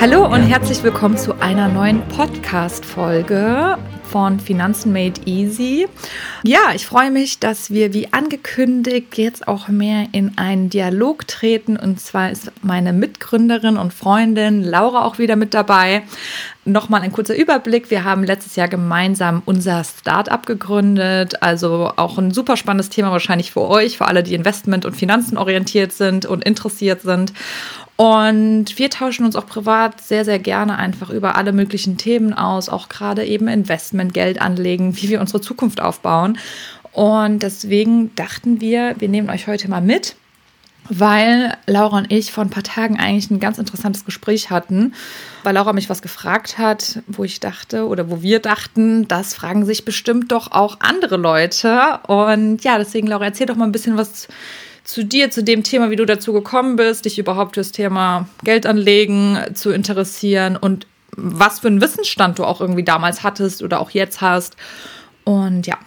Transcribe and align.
Hallo 0.00 0.24
und 0.24 0.40
herzlich 0.40 0.82
willkommen 0.82 1.18
zu 1.18 1.38
einer 1.42 1.68
neuen 1.68 2.00
Podcast-Folge 2.08 3.76
von 4.04 4.40
Finanzen 4.40 4.94
Made 4.94 5.20
Easy. 5.26 5.88
Ja, 6.42 6.72
ich 6.74 6.86
freue 6.86 7.10
mich, 7.10 7.38
dass 7.38 7.70
wir 7.70 7.92
wie 7.92 8.10
angekündigt 8.10 9.18
jetzt 9.18 9.46
auch 9.46 9.68
mehr 9.68 10.06
in 10.12 10.38
einen 10.38 10.70
Dialog 10.70 11.28
treten. 11.28 11.76
Und 11.76 12.00
zwar 12.00 12.30
ist 12.30 12.50
meine 12.62 12.94
Mitgründerin 12.94 13.76
und 13.76 13.92
Freundin 13.92 14.64
Laura 14.64 15.04
auch 15.04 15.18
wieder 15.18 15.36
mit 15.36 15.52
dabei. 15.52 16.02
Nochmal 16.70 17.02
ein 17.02 17.10
kurzer 17.10 17.34
Überblick. 17.34 17.90
Wir 17.90 18.04
haben 18.04 18.22
letztes 18.22 18.54
Jahr 18.54 18.68
gemeinsam 18.68 19.42
unser 19.44 19.82
Startup 19.82 20.46
gegründet. 20.46 21.42
Also 21.42 21.90
auch 21.96 22.16
ein 22.16 22.30
super 22.30 22.56
spannendes 22.56 22.90
Thema 22.90 23.10
wahrscheinlich 23.10 23.50
für 23.50 23.62
euch, 23.62 23.98
für 23.98 24.06
alle, 24.06 24.22
die 24.22 24.34
Investment 24.34 24.84
und 24.84 24.94
Finanzen 24.94 25.36
orientiert 25.36 25.92
sind 25.92 26.26
und 26.26 26.44
interessiert 26.44 27.02
sind. 27.02 27.32
Und 27.96 28.78
wir 28.78 28.88
tauschen 28.88 29.26
uns 29.26 29.34
auch 29.34 29.46
privat 29.46 30.00
sehr, 30.00 30.24
sehr 30.24 30.38
gerne 30.38 30.78
einfach 30.78 31.10
über 31.10 31.34
alle 31.34 31.52
möglichen 31.52 31.96
Themen 31.96 32.32
aus, 32.32 32.68
auch 32.68 32.88
gerade 32.88 33.26
eben 33.26 33.48
Investment, 33.48 34.14
Geld 34.14 34.40
anlegen, 34.40 34.96
wie 34.96 35.08
wir 35.08 35.20
unsere 35.20 35.40
Zukunft 35.40 35.80
aufbauen. 35.80 36.38
Und 36.92 37.42
deswegen 37.42 38.14
dachten 38.14 38.60
wir, 38.60 38.94
wir 38.98 39.08
nehmen 39.08 39.28
euch 39.28 39.48
heute 39.48 39.68
mal 39.68 39.82
mit, 39.82 40.14
weil 40.90 41.56
Laura 41.66 41.98
und 41.98 42.12
ich 42.12 42.32
vor 42.32 42.44
ein 42.44 42.50
paar 42.50 42.62
Tagen 42.62 42.98
eigentlich 42.98 43.30
ein 43.30 43.40
ganz 43.40 43.58
interessantes 43.58 44.04
Gespräch 44.04 44.50
hatten, 44.50 44.94
weil 45.44 45.54
Laura 45.54 45.72
mich 45.72 45.88
was 45.88 46.02
gefragt 46.02 46.58
hat, 46.58 47.00
wo 47.06 47.24
ich 47.24 47.40
dachte 47.40 47.86
oder 47.86 48.10
wo 48.10 48.22
wir 48.22 48.40
dachten, 48.40 49.06
das 49.08 49.34
fragen 49.34 49.64
sich 49.64 49.84
bestimmt 49.84 50.32
doch 50.32 50.50
auch 50.52 50.78
andere 50.80 51.16
Leute. 51.16 52.00
Und 52.06 52.62
ja, 52.64 52.76
deswegen, 52.76 53.06
Laura, 53.06 53.26
erzähl 53.26 53.46
doch 53.46 53.56
mal 53.56 53.64
ein 53.64 53.72
bisschen 53.72 53.96
was 53.96 54.28
zu 54.84 55.04
dir, 55.04 55.30
zu 55.30 55.44
dem 55.44 55.62
Thema, 55.62 55.90
wie 55.90 55.96
du 55.96 56.04
dazu 56.04 56.32
gekommen 56.32 56.76
bist, 56.76 57.04
dich 57.04 57.18
überhaupt 57.18 57.54
fürs 57.54 57.70
Thema 57.70 58.28
Geld 58.42 58.66
anlegen 58.66 59.38
zu 59.54 59.70
interessieren 59.70 60.56
und 60.56 60.86
was 61.16 61.60
für 61.60 61.68
einen 61.68 61.80
Wissensstand 61.80 62.38
du 62.38 62.44
auch 62.44 62.60
irgendwie 62.60 62.84
damals 62.84 63.22
hattest 63.22 63.62
oder 63.62 63.80
auch 63.80 63.90
jetzt 63.90 64.20
hast. 64.20 64.56
Und 65.24 65.66
ja. 65.66 65.78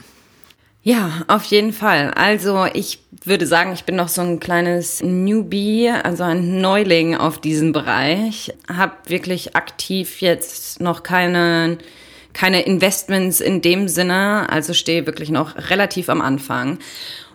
Ja, 0.85 1.23
auf 1.27 1.45
jeden 1.45 1.71
Fall. 1.71 2.11
Also 2.11 2.65
ich 2.73 2.99
würde 3.23 3.47
sagen, 3.47 3.71
ich 3.71 3.85
bin 3.85 3.95
noch 3.95 4.09
so 4.09 4.21
ein 4.21 4.41
kleines 4.41 5.01
Newbie, 5.01 5.89
also 5.89 6.23
ein 6.23 6.59
Neuling 6.59 7.15
auf 7.15 7.39
diesem 7.39 7.71
Bereich. 7.71 8.53
Habe 8.67 8.93
wirklich 9.07 9.55
aktiv 9.55 10.19
jetzt 10.19 10.81
noch 10.81 11.03
keine 11.03 11.77
keine 12.33 12.63
Investments 12.63 13.39
in 13.39 13.61
dem 13.61 13.87
Sinne, 13.87 14.47
also 14.49 14.73
stehe 14.73 15.05
wirklich 15.05 15.29
noch 15.29 15.55
relativ 15.69 16.09
am 16.09 16.19
Anfang 16.19 16.79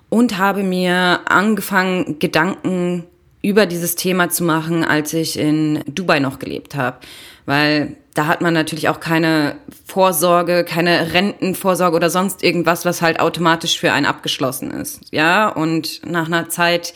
und 0.08 0.38
habe 0.38 0.62
mir 0.62 1.20
angefangen, 1.26 2.18
Gedanken 2.18 3.04
über 3.42 3.66
dieses 3.66 3.94
Thema 3.94 4.28
zu 4.30 4.44
machen, 4.44 4.84
als 4.84 5.12
ich 5.12 5.38
in 5.38 5.82
Dubai 5.86 6.18
noch 6.18 6.38
gelebt 6.38 6.74
habe. 6.74 6.98
Weil 7.46 7.96
da 8.14 8.26
hat 8.26 8.40
man 8.40 8.52
natürlich 8.52 8.88
auch 8.88 9.00
keine 9.00 9.56
Vorsorge, 9.86 10.64
keine 10.64 11.12
Rentenvorsorge 11.12 11.96
oder 11.96 12.10
sonst 12.10 12.42
irgendwas, 12.42 12.84
was 12.84 13.00
halt 13.00 13.20
automatisch 13.20 13.78
für 13.78 13.92
einen 13.92 14.06
abgeschlossen 14.06 14.70
ist. 14.70 15.00
Ja, 15.12 15.48
und 15.48 16.00
nach 16.04 16.26
einer 16.26 16.48
Zeit 16.48 16.94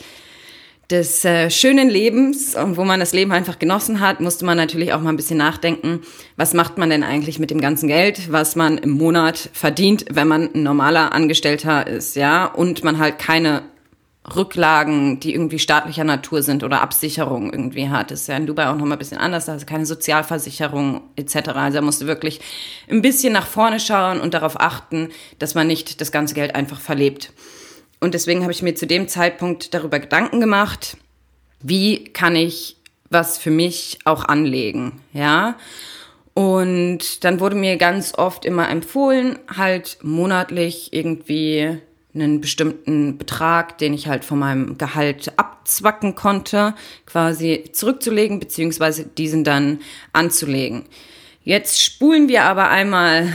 des 0.89 1.23
äh, 1.23 1.49
schönen 1.49 1.89
Lebens 1.89 2.55
und 2.55 2.77
wo 2.77 2.83
man 2.83 2.99
das 2.99 3.13
Leben 3.13 3.31
einfach 3.31 3.57
genossen 3.57 3.99
hat, 3.99 4.19
musste 4.19 4.45
man 4.45 4.57
natürlich 4.57 4.93
auch 4.93 4.99
mal 4.99 5.09
ein 5.09 5.15
bisschen 5.15 5.37
nachdenken, 5.37 6.01
was 6.35 6.53
macht 6.53 6.77
man 6.77 6.89
denn 6.89 7.03
eigentlich 7.03 7.39
mit 7.39 7.51
dem 7.51 7.61
ganzen 7.61 7.87
Geld, 7.87 8.31
was 8.31 8.55
man 8.55 8.77
im 8.77 8.91
Monat 8.91 9.49
verdient, 9.53 10.05
wenn 10.11 10.27
man 10.27 10.53
ein 10.53 10.63
normaler 10.63 11.13
Angestellter 11.13 11.87
ist, 11.87 12.15
ja, 12.15 12.45
und 12.45 12.83
man 12.83 12.99
halt 12.99 13.17
keine 13.17 13.63
Rücklagen, 14.35 15.19
die 15.19 15.33
irgendwie 15.33 15.59
staatlicher 15.59 16.05
Natur 16.05 16.43
sind 16.43 16.63
oder 16.63 16.81
Absicherung 16.81 17.51
irgendwie 17.51 17.89
hat. 17.89 18.09
Das 18.09 18.21
ist 18.21 18.27
ja 18.27 18.37
in 18.37 18.47
Dubai 18.47 18.69
auch 18.69 18.75
nochmal 18.75 18.93
ein 18.93 18.99
bisschen 18.99 19.17
anders, 19.17 19.45
da 19.45 19.55
ist 19.55 19.67
keine 19.67 19.85
Sozialversicherung 19.85 21.01
etc. 21.17 21.49
Also 21.49 21.79
er 21.79 21.81
musste 21.81 22.07
wirklich 22.07 22.39
ein 22.89 23.01
bisschen 23.01 23.33
nach 23.33 23.47
vorne 23.47 23.79
schauen 23.79 24.21
und 24.21 24.33
darauf 24.33 24.59
achten, 24.59 25.09
dass 25.39 25.55
man 25.55 25.67
nicht 25.67 25.99
das 25.99 26.11
ganze 26.11 26.35
Geld 26.35 26.55
einfach 26.55 26.79
verlebt. 26.79 27.33
Und 27.99 28.13
deswegen 28.13 28.43
habe 28.43 28.53
ich 28.53 28.61
mir 28.61 28.75
zu 28.75 28.87
dem 28.87 29.07
Zeitpunkt 29.07 29.73
darüber 29.73 29.99
Gedanken 29.99 30.39
gemacht, 30.39 30.97
wie 31.61 32.05
kann 32.05 32.35
ich 32.35 32.77
was 33.09 33.37
für 33.37 33.51
mich 33.51 33.99
auch 34.05 34.25
anlegen, 34.25 35.01
ja? 35.13 35.55
Und 36.33 37.23
dann 37.23 37.39
wurde 37.39 37.55
mir 37.55 37.77
ganz 37.77 38.15
oft 38.17 38.43
immer 38.43 38.67
empfohlen, 38.69 39.37
halt 39.55 39.99
monatlich 40.01 40.91
irgendwie 40.91 41.79
einen 42.13 42.41
bestimmten 42.41 43.17
Betrag, 43.17 43.77
den 43.77 43.93
ich 43.93 44.07
halt 44.07 44.23
von 44.23 44.39
meinem 44.39 44.77
Gehalt 44.77 45.33
abzwacken 45.37 46.15
konnte, 46.15 46.75
quasi 47.05 47.65
zurückzulegen, 47.71 48.39
beziehungsweise 48.39 49.05
diesen 49.05 49.43
dann 49.43 49.79
anzulegen. 50.11 50.85
Jetzt 51.43 51.81
spulen 51.81 52.29
wir 52.29 52.43
aber 52.43 52.69
einmal 52.69 53.27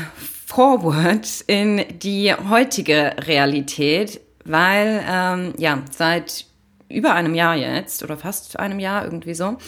forward 0.46 1.44
in 1.46 1.84
die 2.00 2.32
heutige 2.32 3.16
Realität 3.26 4.20
weil 4.48 5.04
ähm, 5.08 5.52
ja, 5.58 5.82
seit 5.90 6.46
über 6.88 7.14
einem 7.14 7.34
Jahr 7.34 7.54
jetzt 7.54 8.02
oder 8.02 8.16
fast 8.16 8.58
einem 8.58 8.80
Jahr 8.80 9.04
irgendwie 9.04 9.34
so, 9.34 9.58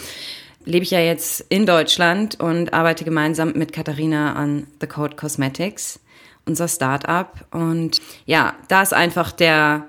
lebe 0.65 0.83
ich 0.83 0.91
ja 0.91 1.01
jetzt 1.01 1.45
in 1.51 1.67
Deutschland 1.67 2.41
und 2.41 2.73
arbeite 2.73 3.05
gemeinsam 3.05 3.53
mit 3.53 3.73
Katharina 3.73 4.35
an 4.35 4.67
The 4.81 4.87
Code 4.87 5.17
Cosmetics, 5.17 6.01
unser 6.47 6.69
Startup. 6.69 7.33
Und 7.51 8.01
ja, 8.27 8.55
da 8.69 8.83
ist 8.83 8.95
einfach 8.95 9.33
der 9.33 9.87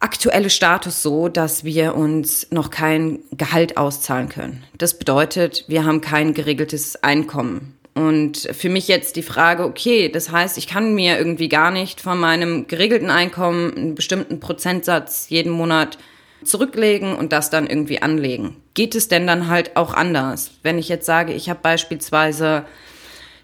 aktuelle 0.00 0.50
Status 0.50 1.02
so, 1.02 1.28
dass 1.28 1.64
wir 1.64 1.94
uns 1.94 2.48
noch 2.50 2.70
kein 2.70 3.20
Gehalt 3.32 3.76
auszahlen 3.76 4.28
können. 4.28 4.64
Das 4.76 4.98
bedeutet, 4.98 5.64
wir 5.68 5.84
haben 5.84 6.00
kein 6.00 6.34
geregeltes 6.34 7.02
Einkommen. 7.02 7.76
Und 7.94 8.48
für 8.52 8.68
mich 8.68 8.88
jetzt 8.88 9.16
die 9.16 9.22
Frage, 9.22 9.64
okay, 9.64 10.10
das 10.10 10.30
heißt, 10.30 10.58
ich 10.58 10.66
kann 10.66 10.94
mir 10.94 11.16
irgendwie 11.16 11.48
gar 11.48 11.70
nicht 11.70 12.02
von 12.02 12.20
meinem 12.20 12.66
geregelten 12.66 13.08
Einkommen 13.08 13.74
einen 13.74 13.94
bestimmten 13.94 14.38
Prozentsatz 14.38 15.30
jeden 15.30 15.50
Monat 15.50 15.96
zurücklegen 16.44 17.16
und 17.16 17.32
das 17.32 17.48
dann 17.48 17.66
irgendwie 17.66 18.02
anlegen. 18.02 18.56
Geht 18.74 18.94
es 18.94 19.08
denn 19.08 19.26
dann 19.26 19.48
halt 19.48 19.76
auch 19.78 19.94
anders? 19.94 20.50
Wenn 20.62 20.78
ich 20.78 20.90
jetzt 20.90 21.06
sage, 21.06 21.32
ich 21.32 21.48
habe 21.48 21.60
beispielsweise 21.62 22.66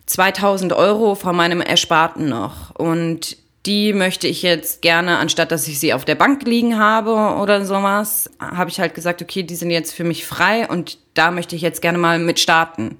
2000 0.06 0.72
Euro 0.72 1.14
von 1.14 1.36
meinem 1.36 1.60
Ersparten 1.60 2.28
noch 2.28 2.74
und 2.74 3.36
die 3.66 3.92
möchte 3.92 4.26
ich 4.26 4.42
jetzt 4.42 4.82
gerne, 4.82 5.18
anstatt 5.18 5.52
dass 5.52 5.68
ich 5.68 5.78
sie 5.78 5.94
auf 5.94 6.04
der 6.04 6.16
Bank 6.16 6.42
liegen 6.44 6.78
habe 6.78 7.40
oder 7.40 7.64
sowas, 7.64 8.28
habe 8.40 8.70
ich 8.70 8.80
halt 8.80 8.94
gesagt, 8.94 9.22
okay, 9.22 9.44
die 9.44 9.54
sind 9.54 9.70
jetzt 9.70 9.94
für 9.94 10.04
mich 10.04 10.26
frei 10.26 10.68
und 10.68 10.98
da 11.14 11.30
möchte 11.30 11.54
ich 11.54 11.62
jetzt 11.62 11.80
gerne 11.80 11.98
mal 11.98 12.18
mit 12.18 12.40
starten. 12.40 12.98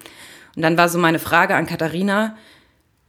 Und 0.55 0.63
dann 0.63 0.77
war 0.77 0.89
so 0.89 0.99
meine 0.99 1.19
Frage 1.19 1.57
an 1.57 1.67
Katharina, 1.67 2.37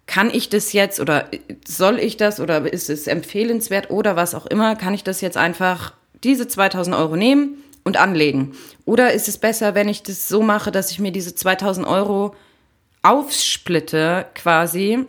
kann 0.08 0.32
ich 0.32 0.50
das 0.50 0.74
jetzt 0.74 1.00
oder 1.00 1.30
soll 1.66 2.00
ich 2.00 2.18
das 2.18 2.40
oder 2.40 2.72
ist 2.72 2.90
es 2.90 3.08
empfehlenswert 3.08 3.92
oder 3.92 4.16
was 4.16 4.36
auch 4.36 4.48
immer, 4.48 4.76
kann 4.76 4.94
ich 4.94 5.04
das 5.04 5.22
jetzt 5.22 5.38
einfach 5.38 5.94
diese 6.24 6.48
2000 6.48 6.96
Euro 6.96 7.16
nehmen 7.16 7.64
und 7.84 7.98
anlegen? 7.98 8.54
Oder 8.86 9.14
ist 9.14 9.28
es 9.28 9.38
besser, 9.38 9.76
wenn 9.76 9.90
ich 9.90 10.04
das 10.04 10.28
so 10.28 10.42
mache, 10.42 10.72
dass 10.72 10.92
ich 10.92 11.00
mir 11.00 11.12
diese 11.12 11.36
2000 11.36 11.86
Euro 11.86 12.36
aufsplitte 13.04 14.26
quasi 14.34 15.06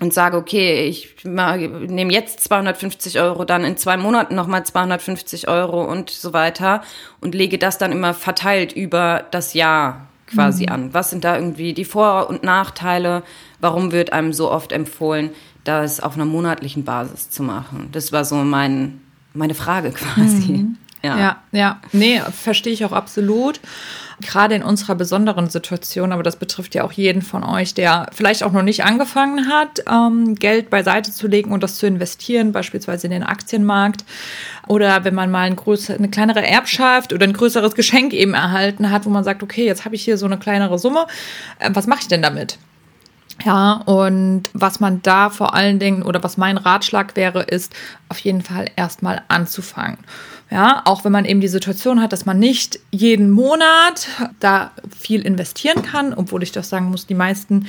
und 0.00 0.14
sage, 0.14 0.36
okay, 0.36 0.86
ich 0.86 1.14
nehme 1.24 2.12
jetzt 2.12 2.40
250 2.40 3.20
Euro, 3.20 3.44
dann 3.44 3.64
in 3.64 3.76
zwei 3.76 3.96
Monaten 3.96 4.34
nochmal 4.34 4.64
250 4.64 5.48
Euro 5.48 5.84
und 5.84 6.10
so 6.10 6.32
weiter 6.32 6.82
und 7.20 7.34
lege 7.34 7.58
das 7.58 7.78
dann 7.78 7.92
immer 7.92 8.14
verteilt 8.14 8.72
über 8.72 9.24
das 9.30 9.54
Jahr 9.54 10.08
quasi 10.26 10.64
mhm. 10.64 10.72
an? 10.72 10.94
Was 10.94 11.10
sind 11.10 11.24
da 11.24 11.36
irgendwie 11.36 11.74
die 11.74 11.84
Vor- 11.84 12.28
und 12.28 12.42
Nachteile? 12.42 13.22
Warum 13.60 13.92
wird 13.92 14.12
einem 14.12 14.32
so 14.32 14.50
oft 14.50 14.72
empfohlen, 14.72 15.30
das 15.64 16.00
auf 16.00 16.14
einer 16.14 16.24
monatlichen 16.24 16.84
Basis 16.84 17.30
zu 17.30 17.42
machen? 17.42 17.88
Das 17.92 18.12
war 18.12 18.24
so 18.24 18.36
mein, 18.36 19.00
meine 19.34 19.54
Frage 19.54 19.90
quasi. 19.90 20.52
Mhm. 20.52 20.76
Ja. 21.02 21.18
ja, 21.18 21.42
ja, 21.52 21.80
nee, 21.92 22.20
verstehe 22.20 22.74
ich 22.74 22.84
auch 22.84 22.92
absolut. 22.92 23.58
Gerade 24.20 24.54
in 24.54 24.62
unserer 24.62 24.94
besonderen 24.94 25.48
Situation, 25.48 26.12
aber 26.12 26.22
das 26.22 26.36
betrifft 26.36 26.74
ja 26.74 26.84
auch 26.84 26.92
jeden 26.92 27.22
von 27.22 27.42
euch, 27.42 27.74
der 27.74 28.06
vielleicht 28.12 28.42
auch 28.42 28.52
noch 28.52 28.62
nicht 28.62 28.84
angefangen 28.84 29.48
hat, 29.48 29.82
ähm, 29.90 30.34
Geld 30.34 30.70
beiseite 30.70 31.12
zu 31.12 31.26
legen 31.26 31.52
und 31.52 31.62
das 31.62 31.76
zu 31.76 31.86
investieren, 31.86 32.52
beispielsweise 32.52 33.06
in 33.06 33.12
den 33.12 33.22
Aktienmarkt. 33.22 34.04
Oder 34.68 35.04
wenn 35.04 35.14
man 35.14 35.30
mal 35.30 35.42
ein 35.42 35.56
größer, 35.56 35.94
eine 35.94 36.08
kleinere 36.08 36.46
Erbschaft 36.46 37.12
oder 37.12 37.24
ein 37.24 37.32
größeres 37.32 37.74
Geschenk 37.74 38.12
eben 38.12 38.34
erhalten 38.34 38.90
hat, 38.90 39.06
wo 39.06 39.10
man 39.10 39.24
sagt, 39.24 39.42
okay, 39.42 39.64
jetzt 39.64 39.84
habe 39.84 39.94
ich 39.94 40.04
hier 40.04 40.18
so 40.18 40.26
eine 40.26 40.38
kleinere 40.38 40.78
Summe, 40.78 41.06
äh, 41.58 41.70
was 41.72 41.86
mache 41.86 42.00
ich 42.02 42.08
denn 42.08 42.22
damit? 42.22 42.58
Ja, 43.44 43.74
und 43.86 44.50
was 44.52 44.80
man 44.80 45.00
da 45.02 45.30
vor 45.30 45.54
allen 45.54 45.78
Dingen 45.78 46.02
oder 46.02 46.22
was 46.22 46.36
mein 46.36 46.58
Ratschlag 46.58 47.16
wäre, 47.16 47.42
ist 47.42 47.72
auf 48.08 48.18
jeden 48.18 48.42
Fall 48.42 48.66
erstmal 48.76 49.22
anzufangen. 49.28 49.98
Ja, 50.50 50.82
auch 50.84 51.04
wenn 51.04 51.12
man 51.12 51.24
eben 51.24 51.40
die 51.40 51.48
Situation 51.48 52.00
hat, 52.00 52.12
dass 52.12 52.26
man 52.26 52.40
nicht 52.40 52.80
jeden 52.90 53.30
Monat 53.30 54.08
da 54.40 54.72
viel 54.98 55.22
investieren 55.22 55.82
kann, 55.82 56.12
obwohl 56.12 56.42
ich 56.42 56.50
doch 56.50 56.64
sagen 56.64 56.90
muss, 56.90 57.06
die 57.06 57.14
meisten 57.14 57.66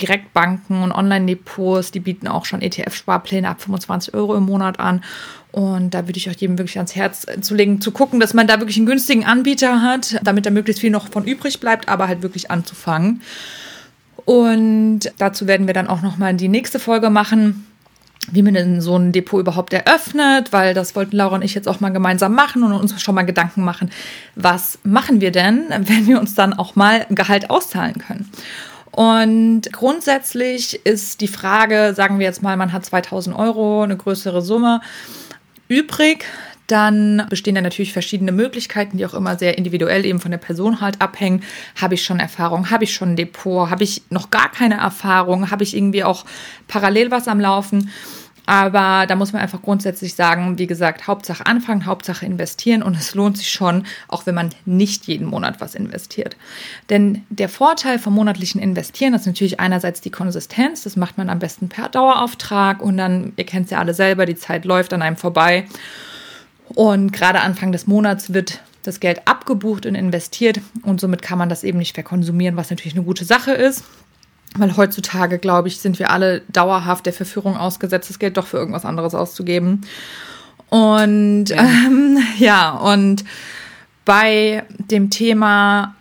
Direktbanken 0.00 0.82
und 0.82 0.92
Online-Depots, 0.92 1.90
die 1.90 2.00
bieten 2.00 2.28
auch 2.28 2.44
schon 2.44 2.62
ETF-Sparpläne 2.62 3.48
ab 3.48 3.60
25 3.60 4.14
Euro 4.14 4.36
im 4.36 4.44
Monat 4.44 4.78
an. 4.78 5.02
Und 5.50 5.92
da 5.92 6.06
würde 6.06 6.16
ich 6.16 6.30
euch 6.30 6.36
jedem 6.36 6.56
wirklich 6.58 6.78
ans 6.78 6.94
Herz 6.94 7.26
zu 7.42 7.54
legen, 7.54 7.80
zu 7.80 7.90
gucken, 7.90 8.18
dass 8.18 8.32
man 8.32 8.46
da 8.46 8.58
wirklich 8.58 8.78
einen 8.78 8.86
günstigen 8.86 9.24
Anbieter 9.24 9.82
hat, 9.82 10.18
damit 10.22 10.46
da 10.46 10.50
möglichst 10.50 10.80
viel 10.80 10.90
noch 10.90 11.08
von 11.08 11.24
übrig 11.24 11.60
bleibt, 11.60 11.88
aber 11.88 12.08
halt 12.08 12.22
wirklich 12.22 12.50
anzufangen. 12.50 13.20
Und 14.24 15.00
dazu 15.18 15.46
werden 15.46 15.66
wir 15.66 15.74
dann 15.74 15.88
auch 15.88 16.00
nochmal 16.00 16.34
die 16.34 16.48
nächste 16.48 16.78
Folge 16.78 17.10
machen, 17.10 17.66
wie 18.30 18.42
man 18.42 18.54
denn 18.54 18.80
so 18.80 18.96
ein 18.96 19.12
Depot 19.12 19.40
überhaupt 19.40 19.72
eröffnet, 19.72 20.52
weil 20.52 20.74
das 20.74 20.94
wollten 20.94 21.16
Laura 21.16 21.34
und 21.34 21.42
ich 21.42 21.54
jetzt 21.54 21.68
auch 21.68 21.80
mal 21.80 21.90
gemeinsam 21.90 22.34
machen 22.34 22.62
und 22.62 22.72
uns 22.72 23.00
schon 23.02 23.14
mal 23.14 23.22
Gedanken 23.22 23.64
machen, 23.64 23.90
was 24.36 24.78
machen 24.84 25.20
wir 25.20 25.32
denn, 25.32 25.64
wenn 25.70 26.06
wir 26.06 26.20
uns 26.20 26.34
dann 26.34 26.52
auch 26.52 26.76
mal 26.76 27.06
Gehalt 27.10 27.50
auszahlen 27.50 27.98
können. 27.98 28.30
Und 28.92 29.72
grundsätzlich 29.72 30.84
ist 30.84 31.22
die 31.22 31.28
Frage, 31.28 31.94
sagen 31.96 32.18
wir 32.18 32.26
jetzt 32.26 32.42
mal, 32.42 32.56
man 32.56 32.72
hat 32.72 32.84
2000 32.84 33.34
Euro, 33.34 33.82
eine 33.82 33.96
größere 33.96 34.42
Summe 34.42 34.82
übrig, 35.68 36.26
dann 36.66 37.26
bestehen 37.28 37.54
da 37.54 37.60
natürlich 37.60 37.92
verschiedene 37.92 38.32
Möglichkeiten, 38.32 38.96
die 38.96 39.06
auch 39.06 39.14
immer 39.14 39.36
sehr 39.38 39.58
individuell 39.58 40.04
eben 40.06 40.20
von 40.20 40.30
der 40.30 40.38
Person 40.38 40.80
halt 40.80 41.00
abhängen. 41.00 41.42
Habe 41.80 41.94
ich 41.94 42.04
schon 42.04 42.20
Erfahrung? 42.20 42.70
Habe 42.70 42.84
ich 42.84 42.94
schon 42.94 43.10
ein 43.10 43.16
Depot? 43.16 43.68
Habe 43.68 43.84
ich 43.84 44.02
noch 44.10 44.30
gar 44.30 44.50
keine 44.50 44.76
Erfahrung? 44.76 45.50
Habe 45.50 45.64
ich 45.64 45.76
irgendwie 45.76 46.04
auch 46.04 46.24
parallel 46.68 47.10
was 47.10 47.28
am 47.28 47.40
Laufen? 47.40 47.90
Aber 48.44 49.06
da 49.06 49.14
muss 49.14 49.32
man 49.32 49.40
einfach 49.40 49.62
grundsätzlich 49.62 50.14
sagen, 50.14 50.58
wie 50.58 50.66
gesagt, 50.66 51.06
Hauptsache 51.06 51.46
anfangen, 51.46 51.86
Hauptsache 51.86 52.26
investieren 52.26 52.82
und 52.82 52.96
es 52.96 53.14
lohnt 53.14 53.38
sich 53.38 53.50
schon, 53.50 53.86
auch 54.08 54.26
wenn 54.26 54.34
man 54.34 54.50
nicht 54.64 55.06
jeden 55.06 55.26
Monat 55.26 55.60
was 55.60 55.76
investiert. 55.76 56.36
Denn 56.90 57.24
der 57.30 57.48
Vorteil 57.48 58.00
vom 58.00 58.14
monatlichen 58.14 58.60
Investieren 58.60 59.14
ist 59.14 59.26
natürlich 59.26 59.60
einerseits 59.60 60.00
die 60.00 60.10
Konsistenz, 60.10 60.82
das 60.82 60.96
macht 60.96 61.18
man 61.18 61.30
am 61.30 61.38
besten 61.38 61.68
per 61.68 61.88
Dauerauftrag 61.88 62.82
und 62.82 62.96
dann, 62.96 63.32
ihr 63.36 63.46
kennt 63.46 63.66
es 63.66 63.70
ja 63.70 63.78
alle 63.78 63.94
selber, 63.94 64.26
die 64.26 64.36
Zeit 64.36 64.64
läuft 64.64 64.92
an 64.92 65.02
einem 65.02 65.16
vorbei. 65.16 65.66
Und 66.74 67.12
gerade 67.12 67.40
Anfang 67.40 67.72
des 67.72 67.86
Monats 67.86 68.32
wird 68.32 68.60
das 68.82 69.00
Geld 69.00 69.22
abgebucht 69.26 69.86
und 69.86 69.94
investiert 69.94 70.60
und 70.82 71.00
somit 71.00 71.22
kann 71.22 71.38
man 71.38 71.48
das 71.48 71.62
eben 71.64 71.78
nicht 71.78 71.94
verkonsumieren, 71.94 72.56
was 72.56 72.70
natürlich 72.70 72.94
eine 72.94 73.04
gute 73.04 73.24
Sache 73.24 73.52
ist. 73.52 73.84
Weil 74.56 74.76
heutzutage, 74.76 75.38
glaube 75.38 75.68
ich, 75.68 75.78
sind 75.78 75.98
wir 75.98 76.10
alle 76.10 76.42
dauerhaft 76.48 77.06
der 77.06 77.12
Verführung 77.12 77.56
ausgesetzt, 77.56 78.10
das 78.10 78.18
Geld 78.18 78.36
doch 78.36 78.46
für 78.46 78.58
irgendwas 78.58 78.84
anderes 78.84 79.14
auszugeben. 79.14 79.82
Und 80.68 81.46
ja, 81.46 81.62
ähm, 81.62 82.18
ja 82.38 82.70
und 82.70 83.24
bei 84.04 84.64
dem 84.78 85.10
Thema 85.10 85.94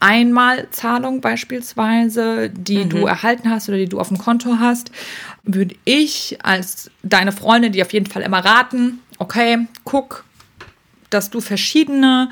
Einmalzahlung 0.00 1.20
beispielsweise, 1.20 2.50
die 2.50 2.84
mhm. 2.84 2.88
du 2.88 3.06
erhalten 3.06 3.50
hast 3.50 3.68
oder 3.68 3.78
die 3.78 3.88
du 3.88 4.00
auf 4.00 4.08
dem 4.08 4.18
Konto 4.18 4.56
hast, 4.58 4.90
würde 5.44 5.76
ich 5.84 6.38
als 6.42 6.90
deine 7.02 7.32
Freundin 7.32 7.72
die 7.72 7.82
auf 7.82 7.92
jeden 7.92 8.06
Fall 8.06 8.22
immer 8.22 8.44
raten, 8.44 9.00
okay, 9.22 9.66
guck, 9.84 10.24
dass 11.10 11.30
du 11.30 11.40
verschiedene 11.40 12.28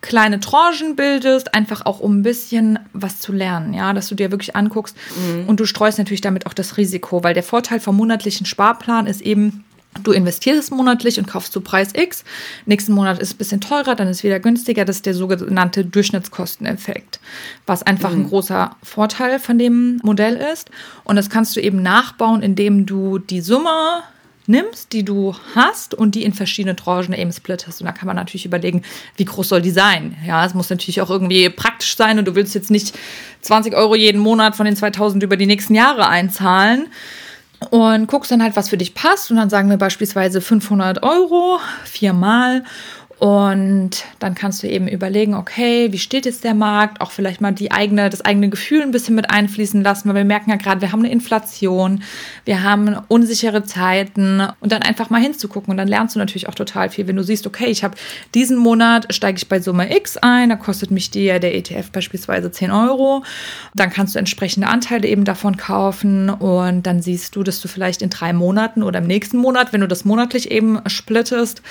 kleine 0.00 0.38
Tranchen 0.40 0.94
bildest, 0.94 1.54
einfach 1.54 1.86
auch 1.86 2.00
um 2.00 2.18
ein 2.18 2.22
bisschen 2.22 2.78
was 2.92 3.18
zu 3.18 3.32
lernen, 3.32 3.74
ja, 3.74 3.92
dass 3.92 4.08
du 4.08 4.14
dir 4.14 4.30
wirklich 4.30 4.54
anguckst 4.54 4.96
mhm. 5.16 5.48
und 5.48 5.58
du 5.58 5.64
streust 5.64 5.98
natürlich 5.98 6.20
damit 6.20 6.46
auch 6.46 6.54
das 6.54 6.76
Risiko, 6.76 7.24
weil 7.24 7.34
der 7.34 7.42
Vorteil 7.42 7.80
vom 7.80 7.96
monatlichen 7.96 8.46
Sparplan 8.46 9.06
ist 9.06 9.22
eben, 9.22 9.64
Du 10.04 10.12
investierst 10.12 10.70
monatlich 10.70 11.18
und 11.18 11.26
kaufst 11.26 11.52
zu 11.52 11.60
Preis 11.60 11.88
X. 11.92 12.22
Nächsten 12.66 12.92
Monat 12.92 13.18
ist 13.18 13.28
es 13.28 13.34
ein 13.34 13.38
bisschen 13.38 13.60
teurer, 13.60 13.96
dann 13.96 14.06
ist 14.06 14.18
es 14.18 14.22
wieder 14.22 14.38
günstiger. 14.38 14.84
Das 14.84 14.96
ist 14.96 15.06
der 15.06 15.14
sogenannte 15.14 15.84
Durchschnittskosteneffekt, 15.84 17.18
was 17.66 17.82
einfach 17.82 18.12
mhm. 18.12 18.20
ein 18.20 18.28
großer 18.28 18.76
Vorteil 18.82 19.40
von 19.40 19.58
dem 19.58 19.98
Modell 20.04 20.36
ist. 20.52 20.70
Und 21.02 21.16
das 21.16 21.30
kannst 21.30 21.56
du 21.56 21.60
eben 21.60 21.82
nachbauen, 21.82 22.42
indem 22.42 22.86
du 22.86 23.18
die 23.18 23.40
Summe 23.40 24.04
nimmst, 24.48 24.92
die 24.92 25.04
du 25.04 25.34
hast 25.54 25.94
und 25.94 26.14
die 26.14 26.24
in 26.24 26.32
verschiedene 26.32 26.74
Tranchen 26.74 27.14
eben 27.14 27.32
splittest. 27.32 27.80
Und 27.80 27.86
da 27.86 27.92
kann 27.92 28.06
man 28.06 28.16
natürlich 28.16 28.46
überlegen, 28.46 28.82
wie 29.16 29.24
groß 29.24 29.48
soll 29.48 29.62
die 29.62 29.70
sein? 29.70 30.16
Ja, 30.26 30.44
es 30.44 30.54
muss 30.54 30.70
natürlich 30.70 31.00
auch 31.00 31.10
irgendwie 31.10 31.48
praktisch 31.50 31.96
sein 31.96 32.18
und 32.18 32.26
du 32.26 32.34
willst 32.34 32.54
jetzt 32.54 32.70
nicht 32.70 32.98
20 33.42 33.74
Euro 33.74 33.94
jeden 33.94 34.20
Monat 34.20 34.56
von 34.56 34.66
den 34.66 34.76
2000 34.76 35.22
über 35.22 35.36
die 35.36 35.46
nächsten 35.46 35.74
Jahre 35.74 36.08
einzahlen 36.08 36.88
und 37.70 38.06
guckst 38.06 38.30
dann 38.30 38.42
halt, 38.42 38.56
was 38.56 38.68
für 38.68 38.76
dich 38.76 38.94
passt. 38.94 39.30
Und 39.30 39.36
dann 39.36 39.50
sagen 39.50 39.68
wir 39.68 39.76
beispielsweise 39.76 40.40
500 40.40 41.02
Euro 41.02 41.58
viermal 41.84 42.64
und 43.18 44.04
dann 44.20 44.36
kannst 44.36 44.62
du 44.62 44.68
eben 44.68 44.86
überlegen, 44.86 45.34
okay, 45.34 45.90
wie 45.90 45.98
steht 45.98 46.24
jetzt 46.24 46.44
der 46.44 46.54
Markt? 46.54 47.00
Auch 47.00 47.10
vielleicht 47.10 47.40
mal 47.40 47.50
die 47.50 47.72
eigene, 47.72 48.10
das 48.10 48.24
eigene 48.24 48.48
Gefühl 48.48 48.82
ein 48.82 48.92
bisschen 48.92 49.16
mit 49.16 49.28
einfließen 49.28 49.82
lassen, 49.82 50.08
weil 50.08 50.14
wir 50.14 50.24
merken 50.24 50.50
ja 50.50 50.56
gerade, 50.56 50.80
wir 50.80 50.92
haben 50.92 51.00
eine 51.00 51.10
Inflation, 51.10 52.04
wir 52.44 52.62
haben 52.62 52.96
unsichere 53.08 53.64
Zeiten 53.64 54.46
und 54.60 54.70
dann 54.70 54.82
einfach 54.82 55.10
mal 55.10 55.20
hinzugucken. 55.20 55.72
Und 55.72 55.78
dann 55.78 55.88
lernst 55.88 56.14
du 56.14 56.20
natürlich 56.20 56.48
auch 56.48 56.54
total 56.54 56.90
viel. 56.90 57.08
Wenn 57.08 57.16
du 57.16 57.24
siehst, 57.24 57.44
okay, 57.48 57.66
ich 57.66 57.82
habe 57.82 57.96
diesen 58.34 58.56
Monat 58.56 59.12
steige 59.12 59.38
ich 59.38 59.48
bei 59.48 59.58
Summe 59.58 59.96
X 59.96 60.16
ein, 60.16 60.50
da 60.50 60.56
kostet 60.56 60.92
mich 60.92 61.10
die, 61.10 61.26
der 61.26 61.56
ETF 61.56 61.90
beispielsweise 61.90 62.52
10 62.52 62.70
Euro. 62.70 63.24
Dann 63.74 63.90
kannst 63.90 64.14
du 64.14 64.20
entsprechende 64.20 64.68
Anteile 64.68 65.08
eben 65.08 65.24
davon 65.24 65.56
kaufen 65.56 66.30
und 66.30 66.84
dann 66.86 67.02
siehst 67.02 67.34
du, 67.34 67.42
dass 67.42 67.60
du 67.60 67.66
vielleicht 67.66 68.00
in 68.00 68.10
drei 68.10 68.32
Monaten 68.32 68.84
oder 68.84 69.00
im 69.00 69.08
nächsten 69.08 69.38
Monat, 69.38 69.72
wenn 69.72 69.80
du 69.80 69.88
das 69.88 70.04
monatlich 70.04 70.52
eben 70.52 70.78
splittest, 70.86 71.62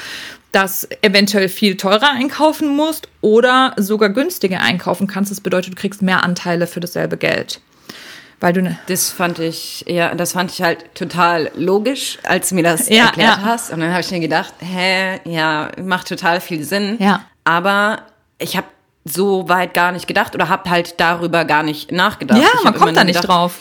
das 0.51 0.87
eventuell 1.01 1.49
viel 1.49 1.77
teurer 1.77 2.11
einkaufen 2.11 2.75
musst 2.75 3.07
oder 3.21 3.73
sogar 3.77 4.09
günstiger 4.09 4.61
einkaufen 4.61 5.07
kannst. 5.07 5.31
Das 5.31 5.41
bedeutet, 5.41 5.73
du 5.73 5.75
kriegst 5.77 6.01
mehr 6.01 6.23
Anteile 6.23 6.67
für 6.67 6.79
dasselbe 6.79 7.17
Geld. 7.17 7.61
Weil 8.39 8.53
du 8.53 8.61
ne 8.61 8.77
das 8.87 9.09
fand 9.09 9.39
ich, 9.39 9.83
ja, 9.87 10.13
das 10.13 10.33
fand 10.33 10.51
ich 10.51 10.61
halt 10.61 10.93
total 10.93 11.49
logisch, 11.55 12.19
als 12.23 12.49
du 12.49 12.55
mir 12.55 12.63
das 12.63 12.87
ja, 12.87 13.05
erklärt 13.05 13.39
ja. 13.39 13.43
hast. 13.43 13.71
Und 13.71 13.79
dann 13.79 13.89
habe 13.91 14.01
ich 14.01 14.11
mir 14.11 14.19
gedacht, 14.19 14.53
hä, 14.59 15.19
ja, 15.25 15.71
macht 15.83 16.07
total 16.07 16.39
viel 16.39 16.63
Sinn. 16.63 16.97
Ja. 16.99 17.25
Aber 17.43 18.03
ich 18.37 18.55
habe 18.55 18.67
so 19.05 19.49
weit 19.49 19.73
gar 19.73 19.91
nicht 19.91 20.05
gedacht 20.05 20.35
oder 20.35 20.49
habe 20.49 20.69
halt 20.69 20.99
darüber 20.99 21.45
gar 21.45 21.63
nicht 21.63 21.91
nachgedacht. 21.91 22.41
Ja, 22.41 22.49
man 22.63 22.75
kommt 22.75 22.95
da 22.95 23.03
nicht 23.03 23.21
gedacht, 23.21 23.29
drauf 23.29 23.55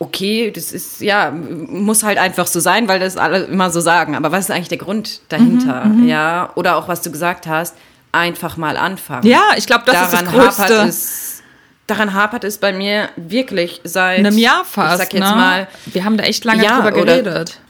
okay, 0.00 0.50
das 0.50 0.72
ist, 0.72 1.00
ja, 1.02 1.30
muss 1.30 2.02
halt 2.02 2.18
einfach 2.18 2.46
so 2.46 2.58
sein, 2.58 2.88
weil 2.88 2.98
das 2.98 3.16
alle 3.16 3.44
immer 3.44 3.70
so 3.70 3.80
sagen. 3.80 4.16
Aber 4.16 4.32
was 4.32 4.46
ist 4.46 4.50
eigentlich 4.50 4.68
der 4.68 4.78
Grund 4.78 5.20
dahinter? 5.28 5.84
Mhm, 5.84 6.02
mhm. 6.02 6.08
ja, 6.08 6.50
oder 6.56 6.76
auch 6.76 6.88
was 6.88 7.02
du 7.02 7.12
gesagt 7.12 7.46
hast, 7.46 7.76
einfach 8.10 8.56
mal 8.56 8.76
anfangen. 8.76 9.26
Ja, 9.26 9.42
ich 9.56 9.66
glaube, 9.66 9.84
das 9.86 10.10
daran 10.10 10.26
ist 10.26 10.34
das 10.34 10.56
Größte. 10.56 10.74
Es, 10.88 11.42
daran 11.86 12.14
hapert 12.14 12.44
es 12.44 12.56
bei 12.56 12.72
mir 12.72 13.10
wirklich 13.16 13.82
seit 13.84 14.20
einem 14.20 14.38
Jahr 14.38 14.64
fast. 14.64 14.94
Ich 14.94 14.98
sag 15.00 15.12
jetzt 15.12 15.28
ne? 15.28 15.36
mal, 15.36 15.68
wir 15.86 16.04
haben 16.04 16.16
da 16.16 16.24
echt 16.24 16.44
lange 16.46 16.64
ja, 16.64 16.76
drüber 16.76 16.92
geredet. 16.92 17.60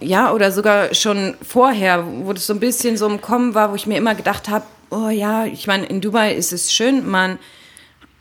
Oder, 0.00 0.06
ja, 0.06 0.32
oder 0.32 0.50
sogar 0.50 0.92
schon 0.92 1.36
vorher, 1.46 2.04
wo 2.04 2.32
das 2.32 2.48
so 2.48 2.52
ein 2.52 2.60
bisschen 2.60 2.96
so 2.96 3.06
im 3.06 3.20
Kommen 3.20 3.54
war, 3.54 3.70
wo 3.70 3.76
ich 3.76 3.86
mir 3.86 3.96
immer 3.96 4.16
gedacht 4.16 4.48
habe, 4.48 4.64
oh 4.90 5.08
ja, 5.08 5.44
ich 5.44 5.68
meine, 5.68 5.86
in 5.86 6.00
Dubai 6.00 6.34
ist 6.34 6.52
es 6.52 6.72
schön, 6.72 7.08
man 7.08 7.38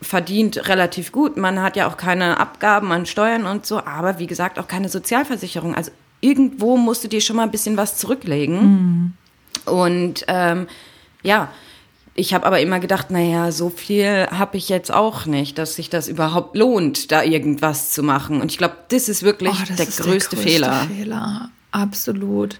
verdient 0.02 0.70
relativ 0.70 1.12
gut. 1.12 1.38
Man 1.38 1.62
hat 1.62 1.76
ja 1.76 1.88
auch 1.88 1.98
keine 1.98 2.40
Abgaben 2.40 2.92
an 2.92 3.06
Steuern 3.06 3.46
und 3.46 3.66
so, 3.66 3.84
aber 3.84 4.20
wie 4.20 4.28
gesagt 4.28 4.60
auch 4.60 4.68
keine 4.68 4.90
Sozialversicherung. 4.90 5.76
Also 5.76 5.92
irgendwo 6.22 6.78
musst 6.78 7.04
du 7.04 7.08
dir 7.08 7.22
schon 7.22 7.36
mal 7.36 7.44
ein 7.44 7.52
bisschen 7.52 7.78
was 7.78 7.98
zurücklegen. 7.98 8.62
Mhm. 8.62 9.14
Und 9.66 10.26
ähm, 10.28 10.68
ja, 11.24 11.50
ich 12.16 12.34
habe 12.34 12.46
aber 12.46 12.60
immer 12.60 12.80
gedacht, 12.80 13.12
naja, 13.12 13.52
so 13.52 13.70
viel 13.70 14.28
habe 14.30 14.58
ich 14.58 14.68
jetzt 14.70 14.92
auch 14.92 15.26
nicht, 15.26 15.58
dass 15.58 15.76
sich 15.76 15.90
das 15.90 16.08
überhaupt 16.08 16.56
lohnt, 16.56 17.12
da 17.12 17.24
irgendwas 17.24 17.92
zu 17.92 18.04
machen. 18.04 18.42
Und 18.42 18.52
ich 18.52 18.58
glaube, 18.58 18.76
das 18.90 19.10
ist 19.10 19.24
wirklich 19.24 19.54
oh, 19.54 19.66
das 19.68 19.78
der, 19.78 19.88
ist 19.88 20.02
größte 20.02 20.06
der 20.06 20.14
größte 20.14 20.38
Fehler. 20.38 20.88
Fehler. 20.94 21.50
Absolut. 21.72 22.58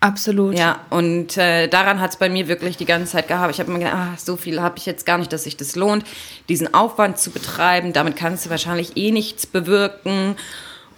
Absolut. 0.00 0.56
Ja, 0.56 0.80
und 0.88 1.36
äh, 1.36 1.68
daran 1.68 2.00
hat 2.00 2.10
es 2.12 2.16
bei 2.16 2.30
mir 2.30 2.48
wirklich 2.48 2.78
die 2.78 2.86
ganze 2.86 3.12
Zeit 3.12 3.28
gehabt. 3.28 3.52
Ich 3.52 3.60
habe 3.60 3.70
mir 3.70 3.80
gedacht, 3.80 3.96
ach, 3.96 4.18
so 4.18 4.38
viel 4.38 4.62
habe 4.62 4.78
ich 4.78 4.86
jetzt 4.86 5.04
gar 5.04 5.18
nicht, 5.18 5.30
dass 5.30 5.44
sich 5.44 5.58
das 5.58 5.76
lohnt, 5.76 6.04
diesen 6.48 6.72
Aufwand 6.72 7.18
zu 7.18 7.30
betreiben. 7.30 7.92
Damit 7.92 8.16
kannst 8.16 8.46
du 8.46 8.50
wahrscheinlich 8.50 8.96
eh 8.96 9.10
nichts 9.10 9.46
bewirken. 9.46 10.36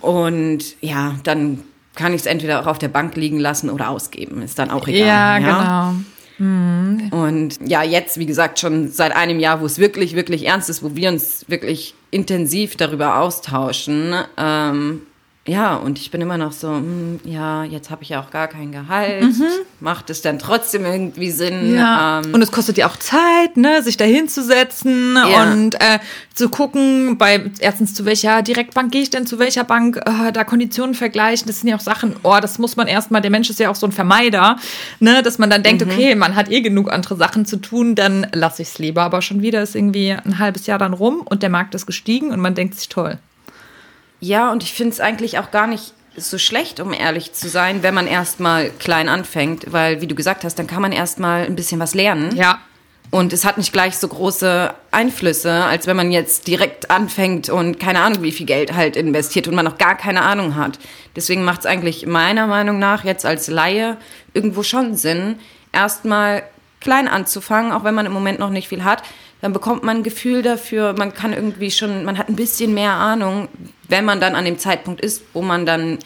Und 0.01 0.81
ja, 0.81 1.17
dann 1.25 1.65
kann 1.97 2.15
ich 2.15 2.21
es 2.21 2.27
entweder 2.27 2.61
auch 2.61 2.67
auf 2.67 2.79
der 2.79 2.89
Bank 2.89 3.17
liegen 3.17 3.41
lassen 3.41 3.71
oder 3.71 3.91
ausgeben. 3.91 4.41
Ist 4.41 4.61
dann 4.61 4.71
auch 4.71 4.87
egal. 4.87 5.07
Ja, 5.07 5.39
ja? 5.39 5.93
genau. 5.93 6.05
Mhm. 6.39 7.09
Und 7.11 7.59
ja, 7.69 7.83
jetzt, 7.83 8.19
wie 8.19 8.27
gesagt, 8.27 8.61
schon 8.61 8.89
seit 8.89 9.15
einem 9.15 9.41
Jahr, 9.41 9.61
wo 9.61 9.67
es 9.67 9.79
wirklich, 9.79 10.15
wirklich 10.15 10.47
ernst 10.47 10.71
ist, 10.71 10.83
wo 10.83 10.95
wir 10.95 11.09
uns 11.09 11.45
wirklich 11.49 11.95
intensiv 12.11 12.77
darüber 12.77 13.19
austauschen, 13.19 14.15
ähm, 14.37 15.03
ja, 15.45 15.75
und 15.75 15.99
ich 15.99 16.13
bin 16.13 16.21
immer 16.21 16.39
noch 16.39 16.53
so, 16.53 16.69
hm, 16.69 17.19
ja, 17.25 17.65
jetzt 17.65 17.91
habe 17.91 18.05
ich 18.05 18.11
ja 18.11 18.21
auch 18.21 18.31
gar 18.31 18.47
kein 18.47 18.71
Gehalt. 18.71 19.25
Mhm. 19.25 19.49
Macht 19.81 20.09
es 20.09 20.23
dann 20.23 20.39
trotzdem 20.39 20.85
irgendwie 20.85 21.33
Sinn? 21.33 21.75
Ja. 21.75 22.21
Ähm, 22.25 22.33
und 22.33 22.41
es 22.43 22.53
kostet 22.53 22.79
ja 22.79 22.87
auch 22.87 22.97
Zeit, 22.97 23.57
ne, 23.57 23.83
sich 23.83 23.97
da 23.97 24.05
hinzusetzen 24.05 25.17
ja. 25.17 25.53
und 25.53 25.75
äh, 25.75 25.99
zu 26.33 26.49
gucken, 26.49 27.19
bei 27.19 27.51
erstens 27.59 27.93
zu 27.93 28.05
welcher 28.05 28.43
Direktbank 28.43 28.93
gehe 28.93 29.03
ich 29.03 29.11
denn, 29.11 29.27
zu 29.27 29.41
welcher 29.41 29.65
Bank, 29.65 30.01
äh, 30.07 30.31
da 30.31 30.45
Konditionen 30.45 30.95
vergleichen. 30.95 31.49
Das 31.49 31.59
sind 31.59 31.69
ja 31.69 31.75
auch 31.75 31.81
Sachen, 31.81 32.15
oh, 32.23 32.39
das 32.41 32.61
muss 32.61 32.77
man 32.77 32.87
erstmal, 32.87 33.21
der 33.21 33.33
Mensch 33.33 33.51
ist 33.51 33.59
ja 33.59 33.69
auch 33.69 33.75
so 33.75 33.87
ein 33.87 33.93
Vermeider, 33.93 34.59
ne, 35.01 35.25
dass 35.25 35.39
man 35.39 35.51
dann 35.51 35.65
denkt, 35.65 35.85
mhm. 35.85 35.91
okay, 35.91 36.15
man 36.15 36.37
hat 36.37 36.53
eh 36.53 36.61
genug 36.61 36.93
andere 36.93 37.17
Sachen 37.17 37.47
zu 37.47 37.57
tun, 37.57 37.97
dann 37.97 38.29
lasse 38.33 38.63
ich 38.63 38.69
es 38.69 38.79
lieber. 38.79 39.03
Aber 39.03 39.23
schon 39.23 39.43
wieder 39.43 39.61
ist 39.61 39.75
irgendwie 39.75 40.13
ein 40.13 40.39
halbes 40.39 40.69
Jahr 40.69 40.79
dann 40.79 40.93
rum 40.93 41.23
und 41.25 41.43
der 41.43 41.51
Markt 41.51 41.75
ist 41.75 41.87
gestiegen 41.87 42.31
und 42.31 42.39
man 42.39 42.55
denkt 42.55 42.77
sich 42.77 42.89
toll. 42.89 43.19
Ja, 44.23 44.53
und 44.53 44.63
ich 44.63 44.73
finde 44.73 44.93
es 44.93 45.01
eigentlich 45.01 45.41
auch 45.41 45.51
gar 45.51 45.67
nicht 45.67 45.95
so 46.17 46.39
schlecht, 46.39 46.79
um 46.79 46.93
ehrlich 46.93 47.33
zu 47.33 47.49
sein, 47.49 47.83
wenn 47.83 47.93
man 47.93 48.07
erstmal 48.07 48.71
klein 48.71 49.09
anfängt, 49.09 49.73
weil, 49.73 50.01
wie 50.01 50.07
du 50.07 50.15
gesagt 50.15 50.45
hast, 50.45 50.61
dann 50.61 50.69
kann 50.69 50.81
man 50.81 50.93
erstmal 50.93 51.45
ein 51.45 51.57
bisschen 51.57 51.81
was 51.81 51.93
lernen. 51.93 52.37
Ja. 52.37 52.61
Und 53.11 53.33
es 53.33 53.45
hat 53.45 53.59
nicht 53.59 53.73
gleich 53.73 53.97
so 53.99 54.07
große 54.07 54.73
Einflüsse, 54.93 55.65
als 55.65 55.89
wenn 55.89 55.97
man 55.97 56.13
jetzt 56.13 56.47
direkt 56.47 56.89
anfängt 56.89 57.49
und 57.49 57.81
keine 57.81 58.01
Ahnung, 58.01 58.23
wie 58.23 58.31
viel 58.31 58.47
Geld 58.47 58.75
halt 58.75 58.95
investiert 58.97 59.49
und 59.49 59.57
man 59.57 59.65
noch 59.65 59.77
gar 59.77 59.97
keine 59.97 60.23
Ahnung 60.23 60.55
hat. 60.55 60.79
Deswegen 61.17 61.45
macht 61.45 61.61
es 61.61 61.67
eigentlich 61.67 62.07
meiner 62.07 62.47
Meinung 62.47 62.79
nach 62.79 63.05
jetzt 63.05 63.27
als 63.27 63.49
Laie 63.49 63.97
irgendwo 64.35 64.63
schon 64.63 64.95
Sinn, 64.95 65.41
erstmal 65.73 66.45
klein 66.81 67.09
anzufangen, 67.09 67.73
auch 67.73 67.83
wenn 67.83 67.95
man 67.97 68.07
im 68.07 68.13
Moment 68.13 68.39
noch 68.39 68.51
nicht 68.51 68.69
viel 68.69 68.85
hat. 68.85 69.03
Dann 69.41 69.53
bekommt 69.53 69.83
man 69.83 69.99
ein 69.99 70.03
Gefühl 70.05 70.43
dafür, 70.43 70.95
man 70.97 71.13
kann 71.13 71.33
irgendwie 71.33 71.73
schon, 71.73 72.05
man 72.05 72.19
hat 72.19 72.29
ein 72.29 72.37
bisschen 72.37 72.73
mehr 72.73 72.93
Ahnung, 72.93 73.49
wenn 73.93 74.05
man 74.05 74.21
dann 74.21 74.35
an 74.35 74.45
dem 74.45 74.59
Zeitpunkt 74.59 75.01
ist, 75.01 75.23
wo 75.35 75.43
man 75.43 75.67
dann 75.67 75.99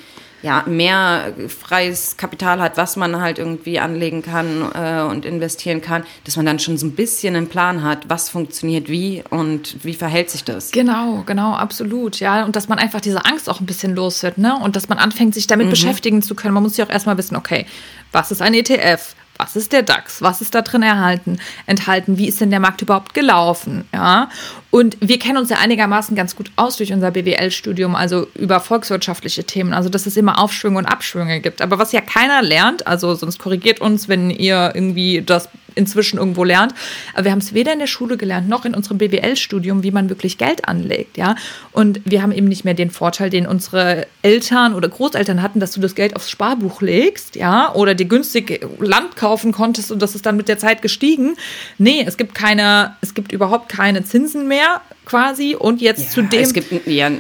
ja, 0.43 0.65
mehr 0.67 1.33
freies 1.49 2.17
Kapital 2.17 2.61
hat, 2.61 2.77
was 2.77 2.97
man 2.97 3.21
halt 3.21 3.39
irgendwie 3.39 3.79
anlegen 3.81 4.23
kann 4.23 4.71
äh, 4.75 5.01
und 5.03 5.25
investieren 5.25 5.81
kann, 5.81 6.05
dass 6.25 6.37
man 6.37 6.45
dann 6.45 6.59
schon 6.59 6.77
so 6.77 6.87
ein 6.87 6.93
bisschen 6.93 7.35
einen 7.35 7.49
Plan 7.49 7.83
hat, 7.83 8.09
was 8.09 8.29
funktioniert 8.29 8.89
wie 8.89 9.25
und 9.31 9.83
wie 9.83 9.95
verhält 9.95 10.31
sich 10.31 10.45
das. 10.45 10.73
Genau, 10.73 11.23
genau, 11.25 11.55
absolut, 11.55 12.21
ja. 12.21 12.45
Und 12.45 12.55
dass 12.55 12.69
man 12.69 12.79
einfach 12.79 13.01
diese 13.01 13.25
Angst 13.25 13.49
auch 13.49 13.61
ein 13.61 13.67
bisschen 13.67 13.97
los 13.97 14.23
wird, 14.23 14.37
ne? 14.37 14.57
Und 14.63 14.77
dass 14.77 14.89
man 14.89 14.99
anfängt, 14.99 15.35
sich 15.35 15.47
damit 15.47 15.67
mhm. 15.67 15.71
beschäftigen 15.71 16.23
zu 16.23 16.35
können. 16.35 16.55
Man 16.55 16.63
muss 16.63 16.77
ja 16.77 16.85
auch 16.85 16.91
erstmal 16.91 17.17
wissen, 17.17 17.35
okay, 17.35 17.67
was 18.13 18.31
ist 18.31 18.43
ein 18.43 18.55
ETF? 18.55 19.15
Was 19.39 19.57
ist 19.57 19.73
der 19.73 19.83
DAX, 19.83 20.23
was 20.23 20.41
ist 20.41 20.55
da 20.55 20.63
drin 20.63 20.83
erhalten, 20.83 21.39
enthalten, 21.67 22.19
wie 22.19 22.29
ist 22.29 22.41
denn 22.41 22.51
der 22.51 22.61
Markt 22.61 22.83
überhaupt 22.83 23.15
gelaufen, 23.15 23.85
ja. 23.93 24.31
Und 24.71 24.97
wir 25.01 25.19
kennen 25.19 25.39
uns 25.39 25.49
ja 25.49 25.59
einigermaßen 25.59 26.15
ganz 26.17 26.37
gut 26.37 26.51
aus 26.57 26.77
durch 26.77 26.93
unser 26.93 27.11
BWL-Studium, 27.11 27.95
also 27.95 28.27
über 28.35 28.61
volkswirtschaftliche 28.61 29.45
Themen, 29.45 29.73
also 29.73 29.89
dass 29.89 30.07
es 30.07 30.17
immer 30.17 30.39
Aufschwünge 30.39 30.79
und 30.79 30.87
Abschwünge 30.87 31.41
gibt. 31.41 31.63
Aber 31.63 31.79
was 31.79 31.93
ja 31.93 32.01
keiner 32.01 32.43
lernt, 32.43 32.87
also 32.87 33.15
sonst 33.15 33.39
korrigiert 33.39 33.81
uns, 33.81 34.09
wenn 34.09 34.31
ihr 34.31 34.73
irgendwie 34.75 35.23
das 35.25 35.49
inzwischen 35.77 36.19
irgendwo 36.19 36.43
lernt. 36.43 36.75
Aber 37.15 37.25
wir 37.25 37.33
haben 37.33 37.39
es 37.39 37.55
weder 37.55 37.73
in 37.73 37.79
der 37.79 37.87
Schule 37.87 38.17
gelernt 38.17 38.49
noch 38.49 38.65
in 38.65 38.75
unserem 38.75 38.99
BWL-Studium, 38.99 39.83
wie 39.83 39.93
man 39.93 40.09
wirklich 40.09 40.39
Geld 40.39 40.67
anlegt, 40.69 41.17
ja. 41.17 41.37
Und 41.71 42.01
wir 42.05 42.23
haben 42.23 42.33
eben 42.33 42.49
nicht 42.49 42.65
mehr 42.65 42.75
den 42.75 42.91
Vorteil, 42.91 43.31
den 43.31 43.47
unsere 43.47 44.07
Eltern 44.23 44.75
oder 44.75 44.89
Großeltern 44.89 45.43
hatten, 45.43 45.61
dass 45.61 45.73
du 45.73 45.81
das 45.81 45.95
Geld 45.95 46.17
aufs 46.17 46.31
Sparbuch 46.31 46.81
legst, 46.81 47.37
ja, 47.37 47.73
oder 47.75 47.95
dir 47.95 48.07
günstig 48.07 48.67
Land 48.81 49.17
kaufen 49.17 49.53
konntest 49.53 49.93
und 49.93 50.01
das 50.01 50.15
ist 50.15 50.27
dann 50.27 50.37
mit 50.37 50.49
der 50.49 50.59
Zeit 50.59 50.83
gestiegen. 50.83 51.37
Nee, 51.79 52.05
es 52.07 52.17
gibt 52.17 52.35
keine, 52.35 52.97
es 53.03 53.15
gibt 53.15 53.33
überhaupt 53.33 53.69
keine 53.69 54.05
Zinsen 54.05 54.49
mehr 54.49 54.81
quasi 55.05 55.55
und 55.55 55.81
jetzt 55.81 56.05
ja, 56.05 56.11
zu 56.11 56.23
dem. 56.23 56.41
Es 56.41 56.55
gibt 56.55 56.87
ja 56.87 57.11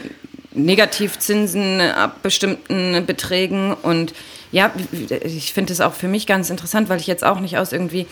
Negativzinsen 0.52 1.80
ab 1.80 2.22
bestimmten 2.22 3.04
Beträgen 3.04 3.74
und 3.74 4.14
ja, 4.52 4.72
ich 5.22 5.52
finde 5.52 5.72
es 5.72 5.80
auch 5.80 5.92
für 5.92 6.08
mich 6.08 6.26
ganz 6.26 6.50
interessant, 6.50 6.88
weil 6.88 7.00
ich 7.00 7.06
jetzt 7.06 7.24
auch 7.24 7.40
nicht 7.40 7.58
aus 7.58 7.72
irgendwie 7.72 8.06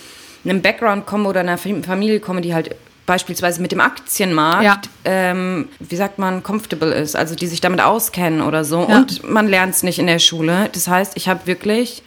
einem 0.44 0.62
Background 0.62 1.06
komme 1.06 1.28
oder 1.28 1.40
einer 1.40 1.58
Familie 1.58 2.20
komme, 2.20 2.40
die 2.40 2.54
halt 2.54 2.76
beispielsweise 3.06 3.60
mit 3.60 3.72
dem 3.72 3.80
Aktienmarkt, 3.80 4.64
ja. 4.64 4.80
ähm, 5.04 5.68
wie 5.78 5.96
sagt 5.96 6.18
man, 6.18 6.42
comfortable 6.42 6.94
ist, 6.94 7.16
also 7.16 7.34
die 7.34 7.46
sich 7.46 7.60
damit 7.60 7.80
auskennen 7.80 8.40
oder 8.40 8.64
so. 8.64 8.86
Ja. 8.88 8.98
Und 8.98 9.28
man 9.28 9.46
lernt 9.48 9.74
es 9.74 9.82
nicht 9.82 9.98
in 9.98 10.06
der 10.06 10.18
Schule. 10.18 10.70
Das 10.72 10.88
heißt, 10.88 11.12
ich 11.16 11.28
habe 11.28 11.46
wirklich 11.46 12.02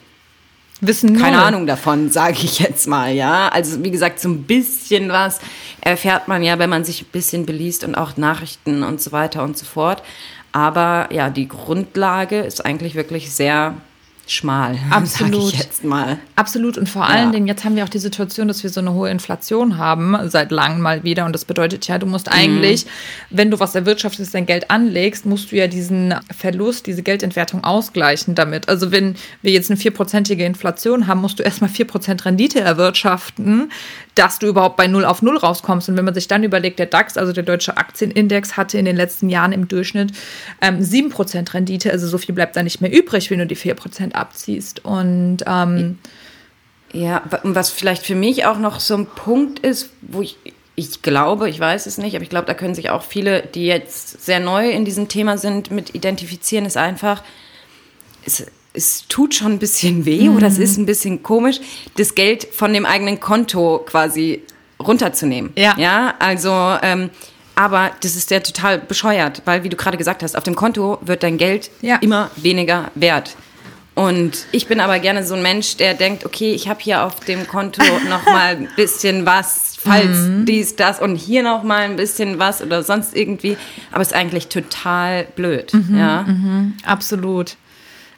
Wissen 0.79 1.17
keine 1.17 1.41
Ahnung 1.41 1.65
davon, 1.65 2.11
sage 2.11 2.37
ich 2.43 2.59
jetzt 2.59 2.87
mal, 2.87 3.11
ja. 3.11 3.49
Also 3.49 3.83
wie 3.83 3.89
gesagt, 3.89 4.19
so 4.19 4.29
ein 4.29 4.43
bisschen 4.43 5.09
was 5.09 5.39
erfährt 5.81 6.27
man 6.27 6.43
ja, 6.43 6.59
wenn 6.59 6.69
man 6.69 6.83
sich 6.83 7.01
ein 7.01 7.11
bisschen 7.11 7.45
beliest 7.45 7.83
und 7.83 7.95
auch 7.95 8.15
Nachrichten 8.17 8.83
und 8.83 9.01
so 9.01 9.11
weiter 9.11 9.43
und 9.43 9.57
so 9.57 9.65
fort. 9.65 10.03
Aber 10.51 11.09
ja, 11.11 11.29
die 11.29 11.47
Grundlage 11.47 12.39
ist 12.39 12.63
eigentlich 12.65 12.95
wirklich 12.95 13.31
sehr 13.33 13.75
schmal. 14.31 14.77
Absolut. 14.89 15.53
Ich 15.53 15.59
jetzt 15.59 15.83
mal. 15.83 16.17
Absolut. 16.35 16.77
Und 16.77 16.87
vor 16.87 17.07
allen 17.07 17.27
ja. 17.27 17.31
Dingen, 17.31 17.47
jetzt 17.47 17.63
haben 17.65 17.75
wir 17.75 17.83
auch 17.83 17.89
die 17.89 17.99
Situation, 17.99 18.47
dass 18.47 18.63
wir 18.63 18.69
so 18.69 18.79
eine 18.79 18.93
hohe 18.93 19.09
Inflation 19.09 19.77
haben, 19.77 20.17
seit 20.29 20.51
langem 20.51 20.81
mal 20.81 21.03
wieder. 21.03 21.25
Und 21.25 21.33
das 21.33 21.45
bedeutet 21.45 21.87
ja, 21.87 21.97
du 21.97 22.05
musst 22.05 22.31
eigentlich, 22.31 22.85
mhm. 22.85 22.89
wenn 23.31 23.51
du 23.51 23.59
was 23.59 23.75
erwirtschaftest, 23.75 24.33
dein 24.33 24.45
Geld 24.45 24.69
anlegst, 24.69 25.25
musst 25.25 25.51
du 25.51 25.55
ja 25.55 25.67
diesen 25.67 26.15
Verlust, 26.35 26.87
diese 26.87 27.03
Geldentwertung 27.03 27.63
ausgleichen 27.63 28.35
damit. 28.35 28.69
Also 28.69 28.91
wenn 28.91 29.15
wir 29.41 29.51
jetzt 29.51 29.69
eine 29.69 29.77
vierprozentige 29.77 30.45
Inflation 30.45 31.07
haben, 31.07 31.21
musst 31.21 31.39
du 31.39 31.43
erstmal 31.43 31.69
vier 31.69 31.85
Prozent 31.85 32.25
Rendite 32.25 32.59
erwirtschaften, 32.59 33.71
dass 34.17 34.39
du 34.39 34.47
überhaupt 34.47 34.77
bei 34.77 34.87
null 34.87 35.05
auf 35.05 35.21
null 35.21 35.37
rauskommst. 35.37 35.89
Und 35.89 35.97
wenn 35.97 36.05
man 36.05 36.13
sich 36.13 36.27
dann 36.27 36.43
überlegt, 36.43 36.79
der 36.79 36.87
DAX, 36.87 37.17
also 37.17 37.33
der 37.33 37.43
deutsche 37.43 37.77
Aktienindex, 37.77 38.57
hatte 38.57 38.77
in 38.77 38.85
den 38.85 38.95
letzten 38.95 39.29
Jahren 39.29 39.51
im 39.51 39.67
Durchschnitt 39.67 40.11
ähm, 40.61 40.79
7% 40.79 41.53
Rendite. 41.53 41.91
Also 41.91 42.07
so 42.07 42.17
viel 42.17 42.33
bleibt 42.33 42.55
da 42.55 42.63
nicht 42.63 42.81
mehr 42.81 42.91
übrig, 42.91 43.29
wenn 43.29 43.39
du 43.39 43.45
die 43.45 43.55
4% 43.55 44.13
abziehst. 44.19 44.83
Und 44.85 45.39
ähm, 45.45 45.99
ja, 46.93 47.21
was 47.43 47.69
vielleicht 47.69 48.05
für 48.05 48.15
mich 48.15 48.45
auch 48.45 48.57
noch 48.57 48.79
so 48.79 48.95
ein 48.95 49.05
Punkt 49.05 49.59
ist, 49.59 49.91
wo 50.01 50.21
ich, 50.21 50.37
ich 50.75 51.01
glaube, 51.01 51.49
ich 51.49 51.59
weiß 51.59 51.85
es 51.85 51.97
nicht, 51.97 52.15
aber 52.15 52.23
ich 52.23 52.29
glaube, 52.29 52.47
da 52.47 52.53
können 52.53 52.75
sich 52.75 52.89
auch 52.89 53.03
viele, 53.03 53.41
die 53.41 53.65
jetzt 53.65 54.23
sehr 54.23 54.39
neu 54.39 54.69
in 54.69 54.85
diesem 54.85 55.07
Thema 55.07 55.37
sind, 55.37 55.71
mit 55.71 55.95
identifizieren, 55.95 56.65
ist 56.65 56.77
einfach, 56.77 57.23
es, 58.25 58.45
es 58.73 59.07
tut 59.07 59.35
schon 59.35 59.53
ein 59.53 59.59
bisschen 59.59 60.05
weh 60.05 60.29
mhm. 60.29 60.37
oder 60.37 60.47
es 60.47 60.59
ist 60.59 60.77
ein 60.77 60.85
bisschen 60.85 61.23
komisch, 61.23 61.59
das 61.97 62.15
Geld 62.15 62.45
von 62.45 62.73
dem 62.73 62.85
eigenen 62.85 63.19
Konto 63.19 63.79
quasi 63.85 64.43
runterzunehmen. 64.79 65.51
Ja. 65.55 65.75
Ja, 65.77 66.13
also, 66.19 66.77
ähm, 66.81 67.09
aber 67.55 67.91
das 68.01 68.15
ist 68.15 68.29
ja 68.29 68.39
total 68.39 68.77
bescheuert, 68.77 69.41
weil, 69.45 69.63
wie 69.63 69.69
du 69.69 69.75
gerade 69.75 69.97
gesagt 69.97 70.21
hast, 70.21 70.37
auf 70.37 70.43
dem 70.43 70.55
Konto 70.55 70.99
wird 71.01 71.23
dein 71.23 71.37
Geld 71.37 71.71
ja. 71.81 71.95
immer 71.97 72.29
weniger 72.35 72.91
wert. 72.93 73.35
Und 73.97 74.45
ich 74.51 74.67
bin 74.67 74.79
aber 74.79 74.99
gerne 74.99 75.25
so 75.25 75.33
ein 75.33 75.41
Mensch, 75.41 75.75
der 75.77 75.95
denkt, 75.95 76.23
okay, 76.23 76.53
ich 76.53 76.69
habe 76.69 76.79
hier 76.79 77.03
auf 77.03 77.19
dem 77.21 77.47
Konto 77.47 77.81
noch 78.09 78.25
mal 78.25 78.55
ein 78.55 78.69
bisschen 78.75 79.25
was, 79.25 79.75
falls 79.79 80.19
mhm. 80.19 80.45
dies, 80.45 80.75
das 80.75 81.01
und 81.01 81.15
hier 81.15 81.41
noch 81.41 81.63
mal 81.63 81.81
ein 81.81 81.95
bisschen 81.95 82.37
was 82.37 82.61
oder 82.61 82.83
sonst 82.83 83.15
irgendwie. 83.15 83.57
Aber 83.91 84.03
es 84.03 84.09
ist 84.09 84.13
eigentlich 84.13 84.49
total 84.49 85.25
blöd. 85.35 85.73
Mhm, 85.73 85.97
ja, 85.97 86.21
mhm, 86.21 86.73
absolut. 86.85 87.57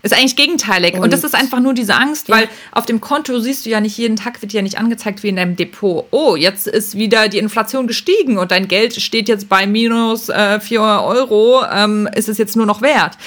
Ist 0.02 0.14
eigentlich 0.14 0.38
gegenteilig. 0.38 0.94
Und, 0.94 1.02
und, 1.02 1.14
das 1.14 1.26
ist 1.26 1.36
einfach 1.36 1.60
nur 1.60 1.74
diese 1.74 1.94
Angst, 1.94 2.30
weil 2.30 2.44
ja. 2.44 2.50
auf 2.72 2.86
dem 2.86 3.02
Konto 3.02 3.38
siehst 3.40 3.66
du 3.66 3.70
ja 3.70 3.82
nicht 3.82 3.98
jeden 3.98 4.16
Tag, 4.16 4.42
wird 4.42 4.54
ja 4.54 4.62
nicht 4.62 4.78
angezeigt 4.78 5.24
wie 5.24 5.28
in 5.28 5.36
deinem 5.36 5.58
Depot. 5.58 6.06
Oh, 6.12 6.38
jetzt 6.38 6.68
ist 6.68 6.96
wieder 6.96 7.28
die 7.28 7.38
Inflation 7.38 7.86
gestiegen 7.86 8.38
und 8.38 8.52
dein 8.52 8.70
Geld 8.70 8.96
steht 9.02 9.28
jetzt 9.28 9.50
bei 9.50 9.68
minus 9.68 10.30
äh, 10.30 10.62
4 10.62 10.82
Euro, 10.82 11.64
ähm, 11.70 12.08
ist 12.16 12.30
es 12.30 12.38
jetzt 12.38 12.56
nur 12.56 12.66
noch 12.66 12.82
wert. 12.82 13.18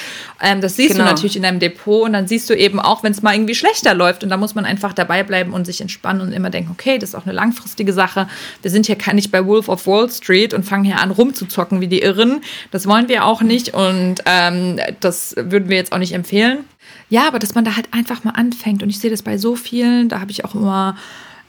Ähm, 0.42 0.60
das 0.60 0.74
siehst 0.74 0.94
genau. 0.94 1.04
du 1.04 1.10
natürlich 1.10 1.36
in 1.36 1.42
deinem 1.42 1.60
Depot 1.60 2.04
und 2.04 2.12
dann 2.12 2.26
siehst 2.26 2.50
du 2.50 2.54
eben 2.54 2.80
auch, 2.80 3.04
wenn 3.04 3.12
es 3.12 3.22
mal 3.22 3.32
irgendwie 3.34 3.54
schlechter 3.54 3.94
läuft 3.94 4.24
und 4.24 4.30
da 4.30 4.36
muss 4.36 4.56
man 4.56 4.64
einfach 4.64 4.92
dabei 4.92 5.22
bleiben 5.22 5.52
und 5.52 5.64
sich 5.64 5.80
entspannen 5.80 6.20
und 6.20 6.32
immer 6.32 6.50
denken, 6.50 6.72
okay, 6.72 6.98
das 6.98 7.10
ist 7.10 7.14
auch 7.14 7.24
eine 7.24 7.32
langfristige 7.32 7.92
Sache. 7.92 8.28
Wir 8.60 8.70
sind 8.70 8.86
hier 8.86 8.96
nicht 9.12 9.30
bei 9.30 9.46
Wolf 9.46 9.68
of 9.68 9.86
Wall 9.86 10.10
Street 10.10 10.52
und 10.52 10.64
fangen 10.64 10.84
hier 10.84 11.00
an 11.00 11.12
rumzuzocken 11.12 11.80
wie 11.80 11.86
die 11.86 12.02
Irren. 12.02 12.40
Das 12.72 12.86
wollen 12.86 13.08
wir 13.08 13.24
auch 13.24 13.42
nicht 13.42 13.72
und 13.72 14.16
ähm, 14.26 14.80
das 14.98 15.34
würden 15.36 15.68
wir 15.68 15.76
jetzt 15.76 15.92
auch 15.92 15.98
nicht 15.98 16.12
empfehlen. 16.12 16.64
Ja, 17.08 17.28
aber 17.28 17.38
dass 17.38 17.54
man 17.54 17.64
da 17.64 17.76
halt 17.76 17.88
einfach 17.92 18.24
mal 18.24 18.32
anfängt. 18.32 18.82
Und 18.82 18.90
ich 18.90 18.98
sehe 18.98 19.10
das 19.10 19.22
bei 19.22 19.38
so 19.38 19.54
vielen, 19.54 20.08
da 20.08 20.20
habe 20.20 20.32
ich 20.32 20.44
auch 20.44 20.54
immer 20.54 20.96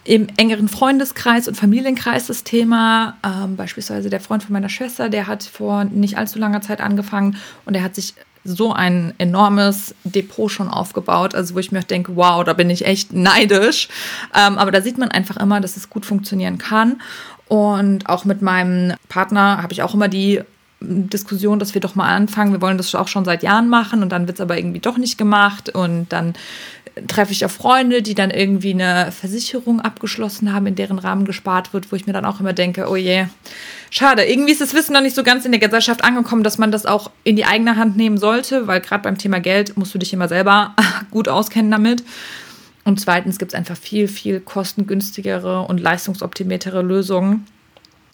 im 0.04 0.28
engeren 0.38 0.68
Freundeskreis 0.68 1.48
und 1.48 1.56
Familienkreis 1.56 2.28
das 2.28 2.44
Thema. 2.44 3.18
Ähm, 3.24 3.56
beispielsweise 3.56 4.10
der 4.10 4.20
Freund 4.20 4.44
von 4.44 4.54
meiner 4.54 4.70
Schwester, 4.70 5.10
der 5.10 5.28
hat 5.28 5.44
vor 5.44 5.86
nicht 5.86 6.18
allzu 6.18 6.38
langer 6.38 6.62
Zeit 6.62 6.82
angefangen 6.82 7.38
und 7.66 7.76
er 7.76 7.84
hat 7.84 7.96
sich 7.96 8.14
so 8.44 8.74
ein 8.74 9.14
enormes 9.18 9.96
Depot 10.04 10.52
schon 10.52 10.68
aufgebaut, 10.68 11.36
also 11.36 11.56
wo 11.56 11.60
ich 11.60 11.72
mir 11.72 11.82
denke, 11.82 12.16
wow, 12.16 12.44
da 12.44 12.54
bin 12.54 12.70
ich 12.70 12.86
echt 12.86 13.14
neidisch. 13.14 13.88
Ähm, 14.36 14.58
aber 14.58 14.72
da 14.72 14.82
sieht 14.82 14.98
man 14.98 15.12
einfach 15.12 15.38
immer, 15.38 15.62
dass 15.62 15.78
es 15.78 15.90
gut 15.90 16.06
funktionieren 16.06 16.58
kann. 16.58 17.02
Und 17.48 18.10
auch 18.10 18.26
mit 18.26 18.42
meinem 18.42 18.94
Partner 19.10 19.62
habe 19.62 19.74
ich 19.74 19.84
auch 19.84 19.94
immer 19.94 20.08
die 20.08 20.42
Diskussion, 20.84 21.60
dass 21.60 21.74
wir 21.74 21.82
doch 21.82 21.96
mal 21.96 22.14
anfangen. 22.14 22.52
Wir 22.52 22.62
wollen 22.62 22.78
das 22.78 22.94
auch 22.96 23.08
schon 23.08 23.26
seit 23.26 23.44
Jahren 23.44 23.70
machen 23.70 24.04
und 24.04 24.10
dann 24.10 24.28
wird 24.28 24.38
es 24.38 24.42
aber 24.42 24.58
irgendwie 24.58 24.80
doch 24.80 24.98
nicht 24.98 25.18
gemacht. 25.18 25.70
Und 25.70 26.12
dann 26.12 26.34
treffe 27.08 27.32
ich 27.32 27.46
auf 27.46 27.52
Freunde, 27.52 28.02
die 28.02 28.14
dann 28.14 28.30
irgendwie 28.30 28.74
eine 28.74 29.12
Versicherung 29.12 29.82
abgeschlossen 29.82 30.54
haben, 30.54 30.68
in 30.68 30.76
deren 30.76 31.00
Rahmen 31.00 31.26
gespart 31.26 31.74
wird, 31.74 31.92
wo 31.92 31.96
ich 31.96 32.06
mir 32.06 32.14
dann 32.14 32.26
auch 32.26 32.40
immer 32.40 32.54
denke, 32.54 32.88
oh 32.90 32.96
je, 32.96 33.26
schade. 33.90 34.24
Irgendwie 34.26 34.52
ist 34.52 34.62
das 34.62 34.74
Wissen 34.74 34.94
noch 34.94 35.02
nicht 35.02 35.16
so 35.16 35.24
ganz 35.24 35.46
in 35.46 35.52
der 35.52 35.60
Gesellschaft 35.60 36.04
angekommen, 36.04 36.44
dass 36.44 36.58
man 36.58 36.72
das 36.72 36.86
auch 36.86 37.10
in 37.24 37.36
die 37.36 37.46
eigene 37.46 37.78
Hand 37.78 37.98
nehmen 37.98 38.18
sollte, 38.18 38.68
weil 38.68 38.82
gerade 38.82 39.04
beim 39.04 39.18
Thema 39.18 39.40
Geld 39.40 39.76
musst 39.78 39.94
du 39.94 39.98
dich 39.98 40.14
immer 40.14 40.28
selber 40.28 40.76
gut 41.12 41.28
auskennen 41.28 41.72
damit. 41.72 42.04
Und 42.86 43.00
zweitens 43.00 43.40
gibt 43.40 43.54
es 43.54 43.58
einfach 43.58 43.78
viel, 43.78 44.08
viel 44.08 44.40
kostengünstigere 44.40 45.62
und 45.62 45.80
leistungsoptimiertere 45.80 46.82
Lösungen. 46.82 47.48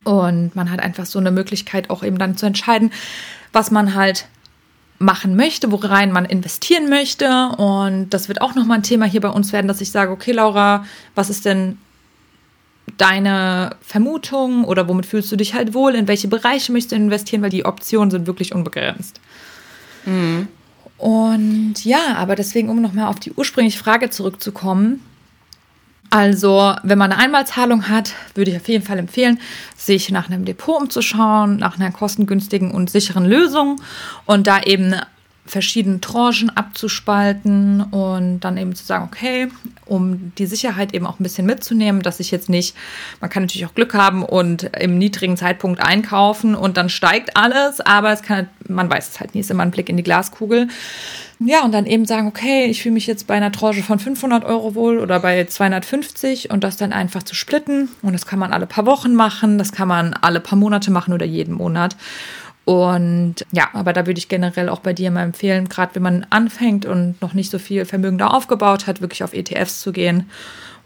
Und 0.04 0.56
man 0.56 0.72
hat 0.72 0.80
einfach 0.80 1.06
so 1.06 1.20
eine 1.20 1.32
Möglichkeit, 1.32 1.90
auch 1.90 2.04
eben 2.04 2.18
dann 2.18 2.38
zu 2.38 2.46
entscheiden, 2.46 2.92
was 3.52 3.72
man 3.72 3.96
halt 3.96 4.28
machen 4.98 5.36
möchte, 5.36 5.72
worein 5.72 6.12
man 6.12 6.26
investieren 6.26 6.90
möchte. 6.90 7.50
Und 7.58 8.10
das 8.10 8.28
wird 8.28 8.42
auch 8.42 8.56
nochmal 8.56 8.80
ein 8.80 8.84
Thema 8.84 9.06
hier 9.06 9.22
bei 9.22 9.30
uns 9.30 9.54
werden, 9.54 9.68
dass 9.68 9.82
ich 9.82 9.92
sage, 9.92 10.12
okay, 10.12 10.32
Laura, 10.32 10.86
was 11.16 11.30
ist 11.30 11.46
denn 11.46 11.78
deine 12.98 13.76
Vermutung 13.82 14.66
oder 14.66 14.88
womit 14.88 15.06
fühlst 15.06 15.32
du 15.32 15.36
dich 15.36 15.54
halt 15.54 15.74
wohl? 15.74 15.96
In 15.96 16.08
welche 16.08 16.28
Bereiche 16.28 16.72
möchtest 16.72 16.92
du 16.92 16.96
investieren? 16.98 17.42
Weil 17.42 17.50
die 17.50 17.66
Optionen 17.66 18.12
sind 18.12 18.28
wirklich 18.28 18.54
unbegrenzt. 18.54 19.20
Mhm. 20.06 20.48
Und 20.98 21.86
ja, 21.86 22.16
aber 22.18 22.36
deswegen, 22.36 22.70
um 22.70 22.82
nochmal 22.82 23.08
auf 23.08 23.20
die 23.20 23.32
ursprüngliche 23.32 23.80
Frage 23.80 24.10
zurückzukommen. 24.10 25.02
Also, 26.12 26.76
wenn 26.84 26.98
man 26.98 27.12
eine 27.12 27.22
Einmalzahlung 27.22 27.88
hat, 27.88 28.14
würde 28.34 28.52
ich 28.52 28.58
auf 28.58 28.68
jeden 28.68 28.84
Fall 28.84 28.98
empfehlen, 28.98 29.40
sich 29.78 30.10
nach 30.10 30.28
einem 30.28 30.44
Depot 30.44 30.82
umzuschauen, 30.82 31.58
nach 31.58 31.80
einer 31.80 31.92
kostengünstigen 31.92 32.72
und 32.72 32.90
sicheren 32.90 33.26
Lösung 33.26 33.80
und 34.26 34.48
da 34.48 34.62
eben 34.62 34.96
verschiedene 35.50 36.00
Tranchen 36.00 36.50
abzuspalten 36.56 37.82
und 37.82 38.42
dann 38.42 38.58
eben 38.58 38.76
zu 38.76 38.86
sagen, 38.86 39.10
okay, 39.12 39.48
um 39.86 40.32
die 40.38 40.46
Sicherheit 40.46 40.94
eben 40.94 41.08
auch 41.08 41.20
ein 41.20 41.24
bisschen 41.24 41.46
mitzunehmen, 41.46 42.02
dass 42.02 42.20
ich 42.20 42.30
jetzt 42.32 42.50
nicht, 42.50 42.76
man 43.20 43.30
kann 43.30 43.44
natürlich 43.44 43.66
auch 43.66 43.74
Glück 43.74 43.94
haben 43.94 44.24
und 44.24 44.64
im 44.80 44.98
niedrigen 44.98 45.38
Zeitpunkt 45.38 45.82
einkaufen 45.82 46.56
und 46.56 46.78
dann 46.78 46.90
steigt 46.90 47.36
alles, 47.36 47.82
aber 47.82 48.12
es 48.12 48.22
kann, 48.22 48.48
man 48.68 48.90
weiß 48.90 49.10
es 49.10 49.20
halt 49.20 49.34
nie, 49.34 49.42
ist 49.42 49.50
immer 49.50 49.64
ein 49.64 49.72
Blick 49.72 49.90
in 49.90 49.98
die 49.98 50.04
Glaskugel. 50.04 50.68
Ja, 51.40 51.64
und 51.64 51.74
dann 51.74 51.86
eben 51.86 52.06
sagen, 52.06 52.28
okay, 52.28 52.66
ich 52.66 52.84
fühle 52.84 52.94
mich 52.94 53.08
jetzt 53.08 53.26
bei 53.26 53.34
einer 53.34 53.52
Tranche 53.52 53.82
von 53.82 53.98
500 53.98 54.44
Euro 54.44 54.76
wohl 54.76 55.00
oder 55.00 55.22
bei 55.22 55.46
250 55.46 56.52
und 56.52 56.66
das 56.66 56.76
dann 56.76 56.92
einfach 56.92 57.24
zu 57.24 57.34
splitten. 57.34 57.88
Und 58.02 58.12
das 58.12 58.26
kann 58.26 58.40
man 58.40 58.52
alle 58.52 58.68
paar 58.68 58.86
Wochen 58.86 59.16
machen, 59.16 59.58
das 59.58 59.72
kann 59.72 59.88
man 59.88 60.14
alle 60.14 60.42
paar 60.42 60.60
Monate 60.60 60.92
machen 60.92 61.14
oder 61.14 61.26
jeden 61.26 61.54
Monat. 61.54 61.96
Und 62.66 63.46
ja, 63.52 63.70
aber 63.74 63.94
da 63.94 64.06
würde 64.06 64.20
ich 64.20 64.30
generell 64.30 64.70
auch 64.70 64.80
bei 64.80 64.94
dir 64.94 65.10
mal 65.10 65.24
empfehlen, 65.24 65.70
gerade 65.70 65.96
wenn 65.96 66.04
man 66.04 66.26
anfängt 66.30 66.86
und 66.86 67.20
noch 67.22 67.34
nicht 67.34 67.50
so 67.50 67.58
viel 67.58 67.86
Vermögen 67.86 68.18
da 68.18 68.28
aufgebaut 68.28 68.86
hat, 68.86 69.02
wirklich 69.02 69.24
auf 69.24 69.34
ETFs 69.34 69.82
zu 69.82 69.92
gehen. 69.92 70.30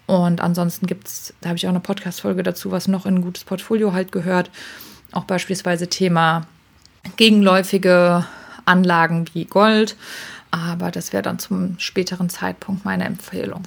Und 0.06 0.42
ansonsten 0.42 0.88
gibt 0.88 1.08
es, 1.08 1.34
da 1.42 1.50
habe 1.50 1.58
ich 1.58 1.66
auch 1.66 1.72
eine 1.72 1.80
Podcast-Folge 1.80 2.44
dazu, 2.44 2.72
was 2.72 2.88
noch 2.88 3.06
in 3.06 3.16
ein 3.16 3.22
gutes 3.22 3.44
Portfolio 3.44 3.94
halt 3.94 4.12
gehört. 4.12 4.50
Auch 5.12 5.26
beispielsweise 5.26 5.88
Thema 5.88 6.48
gegenläufige 7.18 8.26
Anlagen 8.66 9.26
wie 9.34 9.46
Gold. 9.46 9.96
Aber 10.52 10.92
das 10.92 11.14
wäre 11.14 11.24
dann 11.24 11.40
zum 11.40 11.80
späteren 11.80 12.30
Zeitpunkt 12.30 12.86
meine 12.86 13.06
Empfehlung. 13.06 13.64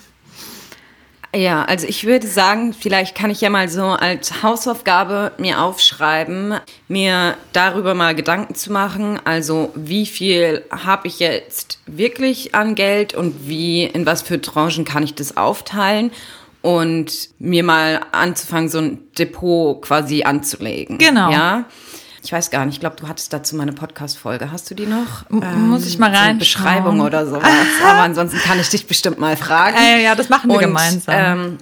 Ja, 1.36 1.64
also 1.64 1.86
ich 1.86 2.04
würde 2.04 2.26
sagen, 2.26 2.72
vielleicht 2.72 3.14
kann 3.14 3.30
ich 3.30 3.42
ja 3.42 3.50
mal 3.50 3.68
so 3.68 3.84
als 3.84 4.42
Hausaufgabe 4.42 5.32
mir 5.36 5.60
aufschreiben, 5.60 6.54
mir 6.88 7.36
darüber 7.52 7.94
mal 7.94 8.14
Gedanken 8.14 8.54
zu 8.54 8.72
machen. 8.72 9.20
Also 9.24 9.70
wie 9.74 10.06
viel 10.06 10.64
habe 10.70 11.08
ich 11.08 11.18
jetzt 11.18 11.78
wirklich 11.86 12.54
an 12.54 12.74
Geld 12.74 13.12
und 13.12 13.46
wie, 13.46 13.84
in 13.84 14.06
was 14.06 14.22
für 14.22 14.40
Tranchen 14.40 14.86
kann 14.86 15.02
ich 15.02 15.14
das 15.14 15.36
aufteilen? 15.36 16.10
Und 16.62 17.28
mir 17.38 17.62
mal 17.62 18.00
anzufangen, 18.10 18.68
so 18.68 18.78
ein 18.78 18.98
Depot 19.16 19.80
quasi 19.82 20.24
anzulegen. 20.24 20.98
Genau. 20.98 21.30
Ja 21.30 21.66
ich 22.26 22.32
weiß 22.32 22.50
gar 22.50 22.66
nicht, 22.66 22.74
ich 22.74 22.80
glaube, 22.80 22.96
du 22.96 23.06
hattest 23.06 23.32
dazu 23.32 23.54
meine 23.54 23.72
Podcast-Folge. 23.72 24.50
Hast 24.50 24.68
du 24.68 24.74
die 24.74 24.86
noch? 24.86 25.30
Ähm, 25.30 25.68
Muss 25.68 25.86
ich 25.86 25.96
mal 25.96 26.12
rein. 26.12 26.34
So 26.34 26.38
Beschreibung 26.40 27.00
oder 27.00 27.24
sowas. 27.24 27.48
Aber 27.84 28.00
ansonsten 28.00 28.38
kann 28.38 28.58
ich 28.58 28.68
dich 28.68 28.88
bestimmt 28.88 29.20
mal 29.20 29.36
fragen. 29.36 29.76
Äh, 29.76 30.02
ja, 30.02 30.16
das 30.16 30.28
machen 30.28 30.50
wir 30.50 30.56
Und, 30.56 30.62
gemeinsam. 30.62 31.14
Ähm, 31.16 31.58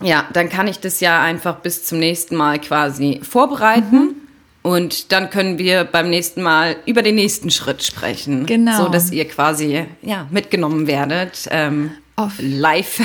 ja, 0.00 0.24
dann 0.32 0.48
kann 0.48 0.66
ich 0.66 0.80
das 0.80 1.00
ja 1.00 1.20
einfach 1.20 1.56
bis 1.56 1.84
zum 1.84 1.98
nächsten 1.98 2.36
Mal 2.36 2.58
quasi 2.58 3.20
vorbereiten. 3.22 3.96
Mhm. 3.96 4.14
Und 4.62 5.12
dann 5.12 5.28
können 5.28 5.58
wir 5.58 5.84
beim 5.84 6.08
nächsten 6.08 6.40
Mal 6.40 6.76
über 6.86 7.02
den 7.02 7.16
nächsten 7.16 7.50
Schritt 7.50 7.82
sprechen. 7.82 8.46
Genau. 8.46 8.84
So 8.84 8.88
dass 8.88 9.10
ihr 9.10 9.28
quasi 9.28 9.84
ja, 10.00 10.26
mitgenommen 10.30 10.86
werdet. 10.86 11.48
Ähm, 11.50 11.90
auf 12.18 12.34
live, 12.40 13.00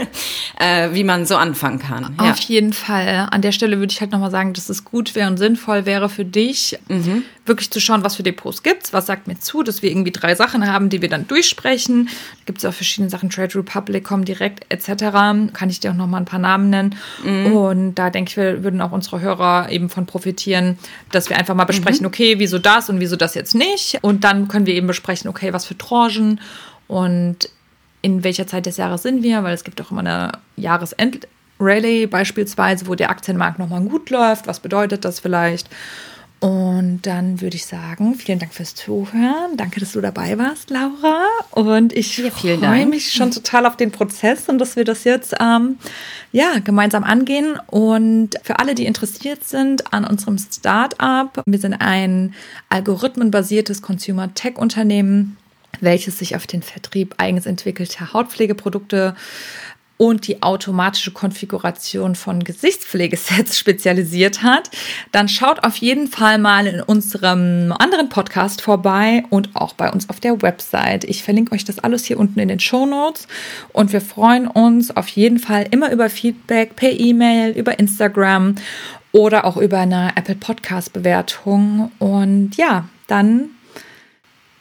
äh, 0.60 0.90
wie 0.92 1.02
man 1.02 1.24
so 1.24 1.36
anfangen 1.36 1.78
kann. 1.78 2.12
Auf 2.18 2.38
ja. 2.40 2.44
jeden 2.46 2.74
Fall. 2.74 3.28
An 3.30 3.40
der 3.40 3.52
Stelle 3.52 3.78
würde 3.78 3.90
ich 3.90 4.02
halt 4.02 4.12
nochmal 4.12 4.30
sagen, 4.30 4.52
dass 4.52 4.68
es 4.68 4.84
gut 4.84 5.14
wäre 5.14 5.30
und 5.30 5.38
sinnvoll 5.38 5.86
wäre 5.86 6.10
für 6.10 6.26
dich, 6.26 6.78
mhm. 6.88 7.22
wirklich 7.46 7.70
zu 7.70 7.80
schauen, 7.80 8.04
was 8.04 8.16
für 8.16 8.22
Depots 8.22 8.62
gibt's, 8.62 8.92
was 8.92 9.06
sagt 9.06 9.28
mir 9.28 9.38
zu, 9.40 9.62
dass 9.62 9.80
wir 9.80 9.90
irgendwie 9.90 10.10
drei 10.10 10.34
Sachen 10.34 10.70
haben, 10.70 10.90
die 10.90 11.00
wir 11.00 11.08
dann 11.08 11.26
durchsprechen. 11.26 12.06
Da 12.06 12.44
gibt 12.44 12.58
es 12.58 12.66
auch 12.66 12.74
verschiedene 12.74 13.08
Sachen, 13.08 13.30
Trade 13.30 13.54
Republic, 13.54 14.06
direkt 14.26 14.66
etc. 14.68 15.10
Kann 15.54 15.70
ich 15.70 15.80
dir 15.80 15.92
auch 15.92 15.96
nochmal 15.96 16.20
ein 16.20 16.26
paar 16.26 16.38
Namen 16.38 16.68
nennen. 16.68 16.96
Mhm. 17.24 17.52
Und 17.56 17.94
da 17.94 18.10
denke 18.10 18.30
ich, 18.30 18.36
wir 18.36 18.62
würden 18.62 18.82
auch 18.82 18.92
unsere 18.92 19.22
Hörer 19.22 19.70
eben 19.70 19.88
von 19.88 20.04
profitieren, 20.04 20.78
dass 21.12 21.30
wir 21.30 21.38
einfach 21.38 21.54
mal 21.54 21.64
besprechen, 21.64 22.02
mhm. 22.02 22.08
okay, 22.08 22.34
wieso 22.38 22.58
das 22.58 22.90
und 22.90 23.00
wieso 23.00 23.16
das 23.16 23.34
jetzt 23.34 23.54
nicht. 23.54 23.98
Und 24.02 24.22
dann 24.22 24.48
können 24.48 24.66
wir 24.66 24.74
eben 24.74 24.86
besprechen, 24.86 25.30
okay, 25.30 25.54
was 25.54 25.64
für 25.64 25.78
Tranchen 25.78 26.42
und 26.88 27.48
in 28.02 28.24
welcher 28.24 28.46
Zeit 28.46 28.66
des 28.66 28.76
Jahres 28.76 29.02
sind 29.02 29.22
wir, 29.22 29.42
weil 29.42 29.54
es 29.54 29.64
gibt 29.64 29.80
auch 29.80 29.90
immer 29.90 30.00
eine 30.00 30.32
Jahresend-Rallye 30.56 32.06
beispielsweise, 32.06 32.86
wo 32.86 32.94
der 32.94 33.10
Aktienmarkt 33.10 33.58
nochmal 33.58 33.82
gut 33.82 34.10
läuft. 34.10 34.46
Was 34.46 34.60
bedeutet 34.60 35.04
das 35.04 35.20
vielleicht? 35.20 35.68
Und 36.40 37.02
dann 37.02 37.42
würde 37.42 37.56
ich 37.56 37.66
sagen, 37.66 38.14
vielen 38.14 38.38
Dank 38.38 38.54
fürs 38.54 38.74
Zuhören. 38.74 39.58
Danke, 39.58 39.78
dass 39.78 39.92
du 39.92 40.00
dabei 40.00 40.38
warst, 40.38 40.70
Laura. 40.70 41.26
Und 41.50 41.92
ich 41.92 42.16
ja, 42.16 42.30
freue 42.30 42.86
mich 42.86 43.12
schon 43.12 43.30
total 43.30 43.66
auf 43.66 43.76
den 43.76 43.90
Prozess 43.90 44.48
und 44.48 44.58
dass 44.58 44.74
wir 44.74 44.84
das 44.84 45.04
jetzt 45.04 45.34
ähm, 45.38 45.76
ja, 46.32 46.58
gemeinsam 46.64 47.04
angehen. 47.04 47.58
Und 47.66 48.36
für 48.42 48.58
alle, 48.58 48.74
die 48.74 48.86
interessiert 48.86 49.44
sind 49.44 49.92
an 49.92 50.06
unserem 50.06 50.38
Startup, 50.38 51.42
wir 51.44 51.58
sind 51.58 51.74
ein 51.74 52.34
algorithmenbasiertes 52.70 53.82
Consumer 53.82 54.32
Tech 54.32 54.56
Unternehmen 54.56 55.36
welches 55.80 56.18
sich 56.18 56.36
auf 56.36 56.46
den 56.46 56.62
Vertrieb 56.62 57.14
eigens 57.18 57.46
entwickelter 57.46 58.12
Hautpflegeprodukte 58.12 59.14
und 60.00 60.26
die 60.26 60.42
automatische 60.42 61.10
Konfiguration 61.10 62.14
von 62.14 62.42
Gesichtspflegesets 62.42 63.58
spezialisiert 63.58 64.42
hat, 64.42 64.70
dann 65.12 65.28
schaut 65.28 65.62
auf 65.62 65.76
jeden 65.76 66.08
Fall 66.08 66.38
mal 66.38 66.66
in 66.66 66.80
unserem 66.80 67.74
anderen 67.78 68.08
Podcast 68.08 68.62
vorbei 68.62 69.24
und 69.28 69.50
auch 69.54 69.74
bei 69.74 69.92
uns 69.92 70.08
auf 70.08 70.18
der 70.18 70.40
Website. 70.40 71.04
Ich 71.04 71.22
verlinke 71.22 71.52
euch 71.52 71.66
das 71.66 71.80
alles 71.80 72.06
hier 72.06 72.18
unten 72.18 72.40
in 72.40 72.48
den 72.48 72.60
Show 72.60 72.86
Notes 72.86 73.28
und 73.74 73.92
wir 73.92 74.00
freuen 74.00 74.46
uns 74.46 74.96
auf 74.96 75.08
jeden 75.08 75.38
Fall 75.38 75.66
immer 75.70 75.92
über 75.92 76.08
Feedback 76.08 76.76
per 76.76 76.92
E-Mail, 76.92 77.52
über 77.52 77.78
Instagram 77.78 78.54
oder 79.12 79.44
auch 79.44 79.58
über 79.58 79.80
eine 79.80 80.16
Apple 80.16 80.36
Podcast 80.36 80.94
Bewertung. 80.94 81.92
Und 81.98 82.56
ja, 82.56 82.88
dann 83.06 83.50